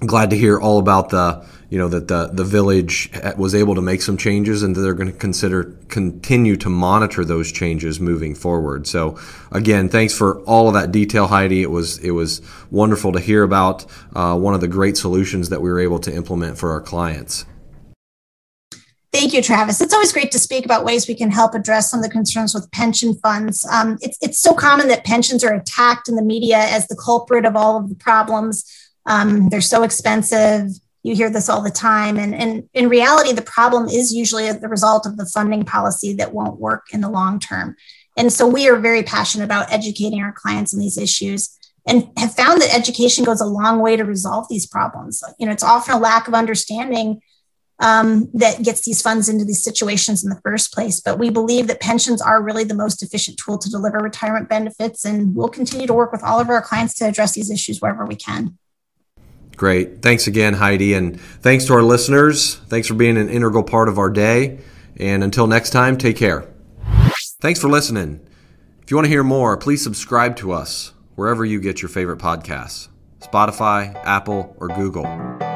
glad 0.00 0.30
to 0.30 0.36
hear 0.36 0.58
all 0.58 0.80
about 0.80 1.10
the 1.10 1.46
you 1.70 1.78
know 1.78 1.88
that 1.88 2.08
the 2.08 2.28
the 2.28 2.44
village 2.44 3.10
was 3.36 3.54
able 3.54 3.74
to 3.74 3.82
make 3.82 4.00
some 4.00 4.16
changes 4.16 4.62
and 4.62 4.74
they're 4.74 4.94
going 4.94 5.12
to 5.12 5.18
consider 5.18 5.64
continue 5.88 6.56
to 6.56 6.68
monitor 6.70 7.24
those 7.24 7.52
changes 7.52 8.00
moving 8.00 8.34
forward. 8.34 8.86
So 8.86 9.18
again, 9.52 9.88
thanks 9.88 10.16
for 10.16 10.40
all 10.40 10.68
of 10.68 10.74
that 10.74 10.92
detail, 10.92 11.26
Heidi. 11.26 11.62
It 11.62 11.70
was 11.70 11.98
it 11.98 12.12
was 12.12 12.40
wonderful 12.70 13.12
to 13.12 13.20
hear 13.20 13.42
about 13.42 13.84
uh, 14.14 14.38
one 14.38 14.54
of 14.54 14.60
the 14.60 14.68
great 14.68 14.96
solutions 14.96 15.50
that 15.50 15.60
we 15.60 15.68
were 15.68 15.80
able 15.80 15.98
to 16.00 16.14
implement 16.14 16.56
for 16.56 16.72
our 16.72 16.80
clients. 16.80 17.44
Thank 19.10 19.32
you, 19.32 19.42
Travis. 19.42 19.80
It's 19.80 19.94
always 19.94 20.12
great 20.12 20.30
to 20.32 20.38
speak 20.38 20.66
about 20.66 20.84
ways 20.84 21.08
we 21.08 21.14
can 21.14 21.30
help 21.30 21.54
address 21.54 21.90
some 21.90 22.00
of 22.00 22.04
the 22.04 22.10
concerns 22.10 22.54
with 22.54 22.70
pension 22.72 23.14
funds. 23.14 23.66
Um, 23.72 23.96
it's, 24.02 24.18
it's 24.20 24.38
so 24.38 24.52
common 24.52 24.88
that 24.88 25.02
pensions 25.04 25.42
are 25.42 25.54
attacked 25.54 26.10
in 26.10 26.14
the 26.14 26.22
media 26.22 26.58
as 26.58 26.86
the 26.88 26.96
culprit 26.96 27.46
of 27.46 27.56
all 27.56 27.78
of 27.78 27.88
the 27.88 27.94
problems. 27.94 28.70
Um, 29.06 29.48
they're 29.48 29.62
so 29.62 29.82
expensive 29.82 30.72
you 31.02 31.14
hear 31.14 31.30
this 31.30 31.48
all 31.48 31.62
the 31.62 31.70
time. 31.70 32.18
And, 32.18 32.34
and 32.34 32.68
in 32.74 32.88
reality, 32.88 33.32
the 33.32 33.42
problem 33.42 33.88
is 33.88 34.12
usually 34.12 34.50
the 34.52 34.68
result 34.68 35.06
of 35.06 35.16
the 35.16 35.26
funding 35.26 35.64
policy 35.64 36.12
that 36.14 36.34
won't 36.34 36.60
work 36.60 36.86
in 36.92 37.00
the 37.00 37.08
long 37.08 37.38
term. 37.38 37.76
And 38.16 38.32
so 38.32 38.48
we 38.48 38.68
are 38.68 38.76
very 38.76 39.02
passionate 39.02 39.44
about 39.44 39.72
educating 39.72 40.20
our 40.22 40.32
clients 40.32 40.74
on 40.74 40.80
these 40.80 40.98
issues 40.98 41.56
and 41.86 42.10
have 42.18 42.34
found 42.34 42.60
that 42.60 42.74
education 42.74 43.24
goes 43.24 43.40
a 43.40 43.46
long 43.46 43.80
way 43.80 43.96
to 43.96 44.04
resolve 44.04 44.46
these 44.50 44.66
problems. 44.66 45.22
You 45.38 45.46
know, 45.46 45.52
it's 45.52 45.62
often 45.62 45.94
a 45.94 45.98
lack 45.98 46.28
of 46.28 46.34
understanding 46.34 47.22
um, 47.80 48.28
that 48.34 48.62
gets 48.62 48.84
these 48.84 49.00
funds 49.00 49.28
into 49.28 49.44
these 49.44 49.62
situations 49.62 50.24
in 50.24 50.30
the 50.30 50.40
first 50.42 50.72
place. 50.72 51.00
But 51.00 51.18
we 51.18 51.30
believe 51.30 51.68
that 51.68 51.80
pensions 51.80 52.20
are 52.20 52.42
really 52.42 52.64
the 52.64 52.74
most 52.74 53.02
efficient 53.02 53.38
tool 53.38 53.56
to 53.58 53.70
deliver 53.70 53.98
retirement 53.98 54.48
benefits, 54.48 55.04
and 55.04 55.34
we'll 55.34 55.48
continue 55.48 55.86
to 55.86 55.94
work 55.94 56.12
with 56.12 56.24
all 56.24 56.40
of 56.40 56.50
our 56.50 56.60
clients 56.60 56.94
to 56.94 57.06
address 57.06 57.32
these 57.32 57.50
issues 57.50 57.80
wherever 57.80 58.04
we 58.04 58.16
can. 58.16 58.58
Great. 59.58 60.02
Thanks 60.02 60.28
again, 60.28 60.54
Heidi. 60.54 60.94
And 60.94 61.20
thanks 61.20 61.64
to 61.66 61.74
our 61.74 61.82
listeners. 61.82 62.54
Thanks 62.68 62.86
for 62.86 62.94
being 62.94 63.18
an 63.18 63.28
integral 63.28 63.64
part 63.64 63.88
of 63.88 63.98
our 63.98 64.08
day. 64.08 64.60
And 64.96 65.22
until 65.24 65.48
next 65.48 65.70
time, 65.70 65.98
take 65.98 66.16
care. 66.16 66.46
Thanks 67.40 67.60
for 67.60 67.68
listening. 67.68 68.20
If 68.82 68.90
you 68.90 68.96
want 68.96 69.06
to 69.06 69.10
hear 69.10 69.24
more, 69.24 69.56
please 69.56 69.82
subscribe 69.82 70.36
to 70.36 70.52
us 70.52 70.92
wherever 71.16 71.44
you 71.44 71.60
get 71.60 71.82
your 71.82 71.88
favorite 71.88 72.20
podcasts 72.20 72.88
Spotify, 73.20 73.94
Apple, 74.04 74.56
or 74.58 74.68
Google. 74.68 75.47